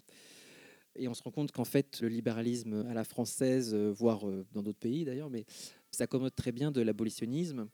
Et 0.95 1.07
on 1.07 1.13
se 1.13 1.23
rend 1.23 1.31
compte 1.31 1.51
qu'en 1.51 1.65
fait, 1.65 2.01
le 2.01 2.09
libéralisme 2.09 2.85
à 2.89 2.93
la 2.93 3.03
française, 3.03 3.73
euh, 3.73 3.91
voire 3.91 4.27
euh, 4.27 4.45
dans 4.51 4.61
d'autres 4.61 4.79
pays 4.79 5.05
d'ailleurs, 5.05 5.29
mais 5.29 5.45
s'accommode 5.89 6.35
très 6.35 6.51
bien 6.51 6.71
de 6.71 6.81
l'abolitionnisme. 6.81 7.67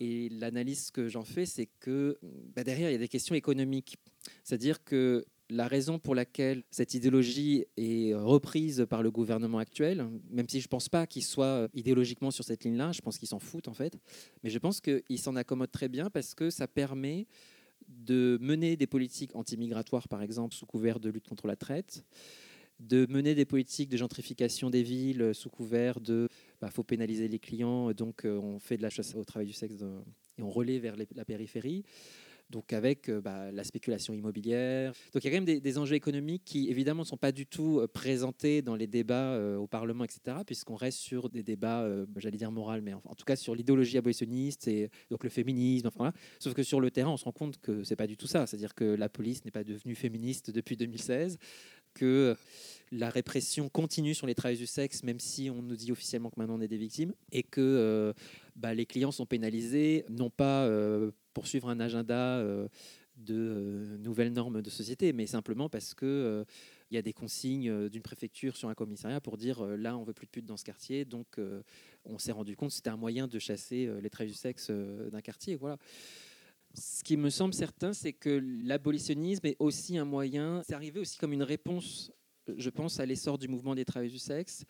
Et 0.00 0.30
l'analyse 0.30 0.90
que 0.90 1.08
j'en 1.08 1.24
fais, 1.24 1.46
c'est 1.46 1.68
que 1.78 2.18
bah, 2.54 2.64
derrière, 2.64 2.88
il 2.88 2.92
y 2.92 2.96
a 2.96 2.98
des 2.98 3.08
questions 3.08 3.34
économiques. 3.34 3.98
C'est-à-dire 4.44 4.82
que 4.82 5.24
la 5.50 5.68
raison 5.68 5.98
pour 5.98 6.14
laquelle 6.14 6.62
cette 6.70 6.94
idéologie 6.94 7.66
est 7.76 8.14
reprise 8.14 8.86
par 8.88 9.02
le 9.02 9.10
gouvernement 9.10 9.58
actuel, 9.58 10.06
même 10.30 10.48
si 10.48 10.60
je 10.60 10.66
ne 10.66 10.70
pense 10.70 10.88
pas 10.88 11.06
qu'il 11.06 11.24
soit 11.24 11.68
idéologiquement 11.74 12.30
sur 12.30 12.44
cette 12.44 12.64
ligne-là, 12.64 12.92
je 12.92 13.00
pense 13.00 13.18
qu'ils 13.18 13.28
s'en 13.28 13.40
foutent 13.40 13.68
en 13.68 13.74
fait, 13.74 13.98
mais 14.42 14.50
je 14.50 14.58
pense 14.58 14.80
qu'il 14.80 15.18
s'en 15.18 15.36
accommode 15.36 15.70
très 15.70 15.88
bien 15.88 16.08
parce 16.08 16.34
que 16.34 16.50
ça 16.50 16.68
permet 16.68 17.26
de 17.88 18.38
mener 18.40 18.76
des 18.76 18.86
politiques 18.86 19.34
anti-migratoires, 19.34 20.08
par 20.08 20.22
exemple, 20.22 20.54
sous 20.54 20.66
couvert 20.66 21.00
de 21.00 21.10
lutte 21.10 21.28
contre 21.28 21.46
la 21.46 21.56
traite, 21.56 22.04
de 22.78 23.06
mener 23.10 23.34
des 23.34 23.44
politiques 23.44 23.88
de 23.88 23.96
gentrification 23.96 24.70
des 24.70 24.82
villes 24.82 25.32
sous 25.34 25.50
couvert 25.50 26.00
de 26.00 26.28
bah, 26.60 26.70
faut 26.70 26.84
pénaliser 26.84 27.28
les 27.28 27.38
clients, 27.38 27.92
donc 27.92 28.24
euh, 28.24 28.36
on 28.36 28.58
fait 28.58 28.76
de 28.76 28.82
la 28.82 28.90
chasse 28.90 29.14
au 29.14 29.24
travail 29.24 29.46
du 29.46 29.52
sexe 29.52 29.74
et 30.38 30.42
on 30.42 30.50
relaie 30.50 30.78
vers 30.78 30.96
la 30.96 31.24
périphérie 31.24 31.84
donc 32.50 32.72
avec 32.72 33.08
euh, 33.08 33.20
bah, 33.20 33.52
la 33.52 33.62
spéculation 33.62 34.12
immobilière. 34.12 34.92
Donc 35.12 35.22
il 35.22 35.26
y 35.26 35.28
a 35.28 35.38
quand 35.38 35.44
même 35.44 35.60
des, 35.60 35.78
enjeux 35.78 35.94
économiques 35.94 36.42
qui 36.44 36.68
évidemment 36.68 37.02
ne 37.02 37.06
sont 37.06 37.16
pas 37.16 37.30
du 37.30 37.46
tout 37.46 37.78
euh, 37.78 37.86
présentés 37.86 38.60
dans 38.60 38.74
les 38.74 38.88
débats 38.88 39.38
au 39.56 39.68
Parlement, 39.68 40.02
etc., 40.02 40.38
puisqu'on 40.44 40.74
reste 40.74 40.98
sur 40.98 41.30
des 41.30 41.44
débats, 41.44 41.88
j'allais 42.16 42.36
dire 42.36 42.50
moral, 42.50 42.82
mais 42.82 42.92
en, 42.92 43.14
tout 43.14 43.24
cas 43.24 43.36
sur 43.36 43.54
l'idéologie 43.54 43.98
abolitionniste 43.98 44.66
et 44.66 44.90
donc 45.10 45.22
le 45.22 45.30
féminisme. 45.30 45.90
Sauf 46.40 46.54
que 46.54 46.62
sur 46.62 46.80
le 46.80 46.90
terrain, 46.90 47.10
on 47.10 47.16
se 47.16 47.24
rend 47.24 47.32
compte 47.32 47.58
que 47.58 47.84
c'est 47.84 47.96
pas 47.96 48.06
du 48.06 48.16
tout 48.16 48.26
ça. 48.26 48.46
C'est-à-dire 48.46 48.74
que 48.74 48.84
la 48.84 49.08
police 49.08 49.44
n'est 49.44 49.50
pas 49.50 49.64
devenue 49.64 49.94
féministe 49.94 50.50
depuis 50.50 50.76
2016, 50.76 51.38
que 51.94 52.36
la 52.92 53.10
répression 53.10 53.68
continue 53.68 54.14
sur 54.14 54.26
les 54.26 54.34
travailleurs 54.34 54.60
du 54.60 54.66
sexe, 54.66 55.02
même 55.02 55.20
si 55.20 55.50
on 55.50 55.62
nous 55.62 55.76
dit 55.76 55.92
officiellement 55.92 56.30
que 56.30 56.38
maintenant 56.38 56.56
on 56.58 56.60
est 56.60 56.68
des 56.68 56.76
victimes, 56.76 57.12
et 57.30 57.42
que 57.42 58.12
bah, 58.56 58.74
les 58.74 58.86
clients 58.86 59.12
sont 59.12 59.26
pénalisés, 59.26 60.04
non 60.08 60.28
pas 60.28 60.68
poursuivre 61.32 61.68
un 61.68 61.80
agenda 61.80 62.38
euh, 62.38 62.68
de 63.16 63.34
euh, 63.34 63.98
nouvelles 63.98 64.32
normes 64.32 64.62
de 64.62 64.70
société, 64.70 65.12
mais 65.12 65.26
simplement 65.26 65.68
parce 65.68 65.94
que 65.94 66.06
euh, 66.06 66.44
il 66.90 66.94
y 66.94 66.98
a 66.98 67.02
des 67.02 67.12
consignes 67.12 67.88
d'une 67.88 68.02
préfecture 68.02 68.56
sur 68.56 68.68
un 68.68 68.74
commissariat 68.74 69.20
pour 69.20 69.36
dire 69.36 69.62
là 69.64 69.96
on 69.96 70.02
veut 70.02 70.12
plus 70.12 70.26
de 70.26 70.30
putes 70.30 70.46
dans 70.46 70.56
ce 70.56 70.64
quartier, 70.64 71.04
donc 71.04 71.38
on 72.04 72.18
s'est 72.18 72.32
rendu 72.32 72.56
compte 72.56 72.72
c'était 72.72 72.90
un 72.90 72.96
moyen 72.96 73.28
de 73.28 73.38
chasser 73.38 73.88
les 74.02 74.10
traits 74.10 74.26
du 74.26 74.34
sexe 74.34 74.70
d'un 74.70 75.20
quartier. 75.20 75.54
Voilà. 75.54 75.76
Ce 76.74 77.04
qui 77.04 77.16
me 77.16 77.30
semble 77.30 77.54
certain, 77.54 77.92
c'est 77.92 78.12
que 78.12 78.42
l'abolitionnisme 78.64 79.46
est 79.46 79.56
aussi 79.60 79.98
un 79.98 80.04
moyen, 80.04 80.62
c'est 80.66 80.74
arrivé 80.74 80.98
aussi 80.98 81.16
comme 81.16 81.32
une 81.32 81.44
réponse, 81.44 82.10
je 82.58 82.70
pense, 82.70 83.00
à 83.00 83.06
l'essor 83.06 83.38
du 83.38 83.48
mouvement 83.48 83.74
des 83.74 83.84
travailleurs 83.84 84.12
du 84.12 84.18
sexe, 84.18 84.64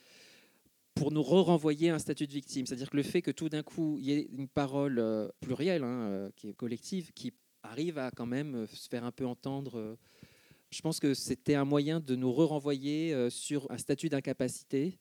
pour 0.95 1.13
nous 1.13 1.23
re-renvoyer 1.23 1.91
un 1.91 1.99
statut 1.99 2.27
de 2.27 2.33
victime. 2.33 2.67
C'est-à-dire 2.67 2.91
que 2.91 2.97
le 2.97 3.03
fait 3.03 3.23
que 3.23 3.31
tout 3.31 3.49
d'un 3.49 3.63
coup, 3.63 3.97
il 3.99 4.05
y 4.05 4.13
ait 4.13 4.29
une 4.37 4.49
parole 4.49 4.99
euh, 4.99 5.29
plurielle, 5.41 5.85
hein, 5.85 6.03
euh, 6.03 6.31
qui 6.37 6.49
est 6.49 6.55
collective, 6.55 7.13
qui 7.15 7.33
arrive 7.63 7.99
à 7.99 8.11
quand 8.11 8.27
même 8.27 8.55
euh, 8.55 8.67
se 8.67 8.89
faire 8.89 9.05
un 9.05 9.13
peu 9.13 9.27
entendre, 9.27 9.97
je 10.71 10.81
pense 10.83 11.01
que 11.01 11.15
c'était 11.15 11.55
un 11.55 11.65
moyen 11.65 12.01
de 12.01 12.15
nous 12.15 12.33
re-renvoyer 12.33 13.29
sur 13.29 13.69
un 13.73 13.79
statut 13.79 14.09
d'incapacité. 14.09 14.99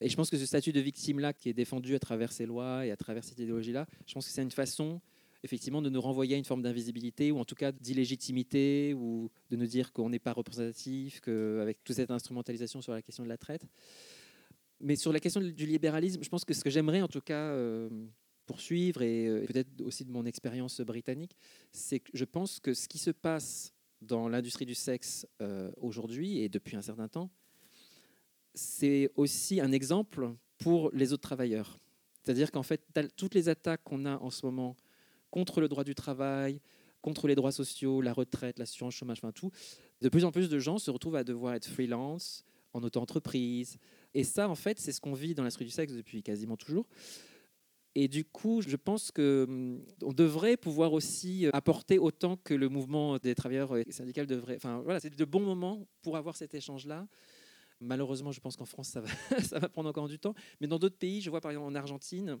Et 0.00 0.08
je 0.08 0.16
pense 0.16 0.30
que 0.30 0.38
ce 0.38 0.46
statut 0.46 0.72
de 0.72 0.80
victime-là, 0.80 1.34
qui 1.34 1.50
est 1.50 1.52
défendu 1.52 1.94
à 1.94 1.98
travers 1.98 2.32
ces 2.32 2.46
lois 2.46 2.86
et 2.86 2.90
à 2.90 2.96
travers 2.96 3.22
cette 3.22 3.38
idéologie-là, 3.38 3.86
je 4.06 4.14
pense 4.14 4.26
que 4.26 4.32
c'est 4.32 4.42
une 4.42 4.50
façon 4.50 5.02
effectivement 5.42 5.82
de 5.82 5.90
nous 5.90 6.00
renvoyer 6.00 6.34
à 6.34 6.38
une 6.38 6.44
forme 6.44 6.62
d'invisibilité 6.62 7.32
ou 7.32 7.38
en 7.38 7.44
tout 7.44 7.54
cas 7.54 7.72
d'illégitimité 7.72 8.94
ou 8.94 9.30
de 9.50 9.56
nous 9.56 9.66
dire 9.66 9.92
qu'on 9.92 10.10
n'est 10.10 10.18
pas 10.18 10.32
représentatif, 10.32 11.20
qu'avec 11.20 11.82
toute 11.82 11.96
cette 11.96 12.10
instrumentalisation 12.10 12.80
sur 12.80 12.92
la 12.92 13.02
question 13.02 13.24
de 13.24 13.28
la 13.28 13.38
traite 13.38 13.66
mais 14.82 14.96
sur 14.96 15.12
la 15.12 15.20
question 15.20 15.40
du 15.40 15.66
libéralisme, 15.66 16.22
je 16.22 16.28
pense 16.28 16.44
que 16.44 16.52
ce 16.52 16.62
que 16.62 16.70
j'aimerais 16.70 17.02
en 17.02 17.08
tout 17.08 17.20
cas 17.20 17.52
euh, 17.52 17.88
poursuivre, 18.46 19.02
et 19.02 19.28
euh, 19.28 19.46
peut-être 19.46 19.80
aussi 19.82 20.04
de 20.04 20.10
mon 20.10 20.26
expérience 20.26 20.80
britannique, 20.80 21.36
c'est 21.70 22.00
que 22.00 22.10
je 22.12 22.24
pense 22.24 22.58
que 22.58 22.74
ce 22.74 22.88
qui 22.88 22.98
se 22.98 23.12
passe 23.12 23.72
dans 24.00 24.28
l'industrie 24.28 24.66
du 24.66 24.74
sexe 24.74 25.26
euh, 25.40 25.70
aujourd'hui 25.80 26.40
et 26.40 26.48
depuis 26.48 26.76
un 26.76 26.82
certain 26.82 27.08
temps, 27.08 27.30
c'est 28.54 29.10
aussi 29.14 29.60
un 29.60 29.70
exemple 29.70 30.34
pour 30.58 30.90
les 30.92 31.12
autres 31.12 31.22
travailleurs. 31.22 31.78
C'est-à-dire 32.22 32.50
qu'en 32.50 32.64
fait, 32.64 32.84
toutes 33.16 33.34
les 33.34 33.48
attaques 33.48 33.82
qu'on 33.84 34.04
a 34.04 34.18
en 34.18 34.30
ce 34.30 34.44
moment 34.44 34.76
contre 35.32 35.60
le 35.60 35.66
droit 35.66 35.82
du 35.82 35.96
travail, 35.96 36.60
contre 37.00 37.26
les 37.26 37.34
droits 37.34 37.50
sociaux, 37.50 38.00
la 38.00 38.12
retraite, 38.12 38.60
l'assurance 38.60 38.94
chômage, 38.94 39.18
enfin 39.18 39.32
tout, 39.32 39.50
de 40.00 40.08
plus 40.08 40.24
en 40.24 40.30
plus 40.30 40.48
de 40.48 40.60
gens 40.60 40.78
se 40.78 40.92
retrouvent 40.92 41.16
à 41.16 41.24
devoir 41.24 41.54
être 41.54 41.66
freelance, 41.66 42.44
en 42.72 42.82
auto-entreprise, 42.84 43.78
et 44.14 44.24
ça, 44.24 44.48
en 44.48 44.54
fait, 44.54 44.78
c'est 44.78 44.92
ce 44.92 45.00
qu'on 45.00 45.14
vit 45.14 45.34
dans 45.34 45.42
l'industrie 45.42 45.64
du 45.64 45.70
sexe 45.70 45.92
depuis 45.92 46.22
quasiment 46.22 46.56
toujours. 46.56 46.86
Et 47.94 48.08
du 48.08 48.24
coup, 48.24 48.62
je 48.62 48.76
pense 48.76 49.10
qu'on 49.10 49.22
hum, 49.22 49.84
devrait 50.00 50.56
pouvoir 50.56 50.92
aussi 50.92 51.46
apporter 51.52 51.98
autant 51.98 52.36
que 52.36 52.54
le 52.54 52.68
mouvement 52.68 53.18
des 53.18 53.34
travailleurs 53.34 53.74
syndicaux 53.90 54.24
devrait. 54.24 54.56
Enfin, 54.56 54.80
voilà, 54.80 55.00
c'est 55.00 55.14
de 55.14 55.24
bons 55.24 55.44
moments 55.44 55.86
pour 56.00 56.16
avoir 56.16 56.36
cet 56.36 56.54
échange-là. 56.54 57.06
Malheureusement, 57.80 58.32
je 58.32 58.40
pense 58.40 58.56
qu'en 58.56 58.64
France, 58.64 58.88
ça 58.88 59.00
va, 59.00 59.08
ça 59.42 59.58
va 59.58 59.68
prendre 59.68 59.90
encore 59.90 60.08
du 60.08 60.18
temps. 60.18 60.34
Mais 60.60 60.68
dans 60.68 60.78
d'autres 60.78 60.96
pays, 60.96 61.20
je 61.20 61.28
vois 61.28 61.40
par 61.40 61.50
exemple 61.50 61.66
en 61.66 61.74
Argentine, 61.74 62.38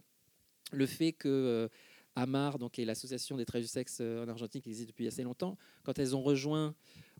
le 0.72 0.86
fait 0.86 1.12
que 1.12 1.28
euh, 1.28 1.68
Amar, 2.14 2.58
donc, 2.58 2.78
est 2.78 2.84
l'association 2.84 3.36
des 3.36 3.44
travailleurs 3.44 3.66
du 3.66 3.72
sexe 3.72 4.00
en 4.00 4.28
Argentine 4.28 4.60
qui 4.60 4.68
existe 4.68 4.88
depuis 4.88 5.06
assez 5.06 5.22
longtemps, 5.22 5.56
quand 5.82 5.98
elles 5.98 6.14
ont 6.14 6.22
rejoint 6.22 6.74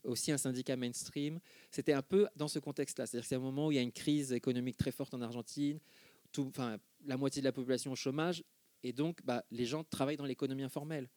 aussi 0.05 0.33
un 0.33 0.39
syndicat 0.39 0.77
mainstream. 0.77 1.41
C'était 1.71 1.93
un 1.93 2.03
peu 2.03 2.29
dans 2.37 2.49
ce 2.49 2.59
contexte-là. 2.59 3.07
C'est-à-dire 3.07 3.25
que 3.25 3.29
c'est 3.29 3.37
un 3.37 3.41
moment 3.41 3.69
où 3.69 3.73
il 3.73 3.77
y 3.77 3.79
a 3.79 3.83
une 3.83 3.93
crise 3.93 4.33
économique 4.33 4.77
très 4.77 4.93
forte 4.93 5.15
en 5.15 5.23
Argentine, 5.23 5.79
enfin, 6.39 6.79
la 7.05 7.17
moitié 7.17 7.41
de 7.41 7.45
la 7.45 7.53
population 7.53 7.93
au 7.93 7.97
chômage, 7.97 8.45
et 8.83 8.93
donc 8.93 9.21
bah, 9.25 9.45
les 9.51 9.65
gens 9.65 9.85
travaillent 9.85 10.17
dans 10.17 10.25
l'économie 10.25 10.63
informelle. 10.63 11.09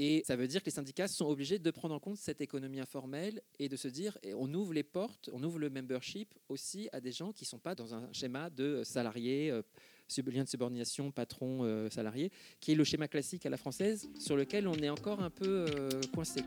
Et 0.00 0.22
ça 0.24 0.36
veut 0.36 0.46
dire 0.46 0.60
que 0.60 0.66
les 0.66 0.72
syndicats 0.72 1.08
sont 1.08 1.26
obligés 1.26 1.58
de 1.58 1.70
prendre 1.72 1.92
en 1.92 1.98
compte 1.98 2.18
cette 2.18 2.40
économie 2.40 2.78
informelle 2.78 3.42
et 3.58 3.68
de 3.68 3.74
se 3.74 3.88
dire, 3.88 4.16
on 4.36 4.52
ouvre 4.54 4.72
les 4.72 4.84
portes, 4.84 5.28
on 5.32 5.42
ouvre 5.42 5.58
le 5.58 5.70
membership 5.70 6.34
aussi 6.48 6.88
à 6.92 7.00
des 7.00 7.10
gens 7.10 7.32
qui 7.32 7.42
ne 7.42 7.48
sont 7.48 7.58
pas 7.58 7.74
dans 7.74 7.94
un 7.94 8.12
schéma 8.12 8.48
de 8.48 8.84
salariés, 8.84 9.50
euh, 9.50 9.62
lien 10.30 10.44
de 10.44 10.48
subordination, 10.48 11.10
patron, 11.10 11.60
euh, 11.62 11.88
qui 12.60 12.72
est 12.72 12.74
le 12.74 12.84
schéma 12.84 13.08
classique 13.08 13.46
à 13.46 13.50
la 13.50 13.56
française 13.56 14.08
sur 14.18 14.36
lequel 14.36 14.68
on 14.68 14.74
est 14.74 14.90
encore 14.90 15.22
un 15.22 15.30
peu 15.30 15.66
euh, 15.68 15.88
coincé. 16.14 16.42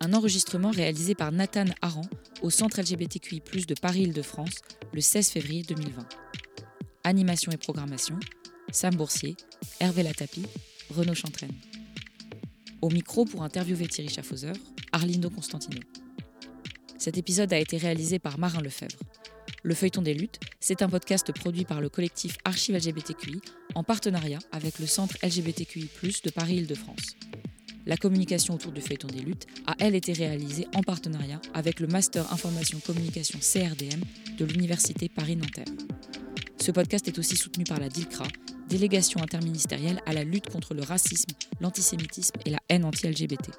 un 0.00 0.14
enregistrement 0.14 0.70
réalisé 0.70 1.14
par 1.14 1.30
Nathan 1.30 1.66
Aran 1.82 2.06
au 2.42 2.50
Centre 2.50 2.80
LGBTQI, 2.80 3.42
de 3.66 3.74
Paris-Île-de-France 3.74 4.62
le 4.92 5.00
16 5.00 5.28
février 5.28 5.62
2020. 5.62 6.08
Animation 7.04 7.52
et 7.52 7.58
programmation 7.58 8.18
Sam 8.72 8.94
Boursier, 8.94 9.36
Hervé 9.78 10.02
Latapi, 10.02 10.46
Renaud 10.90 11.14
Chantraine. 11.14 11.54
Au 12.80 12.88
micro 12.88 13.24
pour 13.24 13.42
interviewer 13.42 13.86
Thierry 13.88 14.08
Schaffhauser, 14.08 14.52
Arlindo 14.92 15.28
Constantino. 15.28 15.80
Cet 17.00 17.16
épisode 17.16 17.50
a 17.54 17.58
été 17.58 17.78
réalisé 17.78 18.18
par 18.18 18.38
Marin 18.38 18.60
Lefebvre. 18.60 18.98
Le 19.62 19.74
Feuilleton 19.74 20.02
des 20.02 20.12
Luttes, 20.12 20.38
c'est 20.60 20.82
un 20.82 20.88
podcast 20.90 21.32
produit 21.32 21.64
par 21.64 21.80
le 21.80 21.88
collectif 21.88 22.36
Archive 22.44 22.76
LGBTQI 22.76 23.40
en 23.74 23.82
partenariat 23.82 24.38
avec 24.52 24.78
le 24.78 24.84
Centre 24.84 25.16
LGBTQI, 25.22 25.88
de 26.22 26.30
Paris-Île-de-France. 26.30 27.16
La 27.86 27.96
communication 27.96 28.52
autour 28.52 28.72
du 28.72 28.82
feuilleton 28.82 29.08
des 29.08 29.20
luttes 29.20 29.46
a, 29.66 29.76
elle, 29.78 29.94
été 29.94 30.12
réalisée 30.12 30.66
en 30.74 30.82
partenariat 30.82 31.40
avec 31.54 31.80
le 31.80 31.86
Master 31.86 32.30
Information 32.34 32.78
Communication 32.80 33.38
CRDM 33.38 34.02
de 34.36 34.44
l'Université 34.44 35.08
Paris-Nanterre. 35.08 35.72
Ce 36.60 36.70
podcast 36.70 37.08
est 37.08 37.18
aussi 37.18 37.34
soutenu 37.34 37.64
par 37.64 37.80
la 37.80 37.88
DILCRA, 37.88 38.26
délégation 38.68 39.22
interministérielle 39.22 40.02
à 40.04 40.12
la 40.12 40.22
lutte 40.24 40.50
contre 40.50 40.74
le 40.74 40.82
racisme, 40.82 41.32
l'antisémitisme 41.62 42.36
et 42.44 42.50
la 42.50 42.60
haine 42.68 42.84
anti-LGBT. 42.84 43.52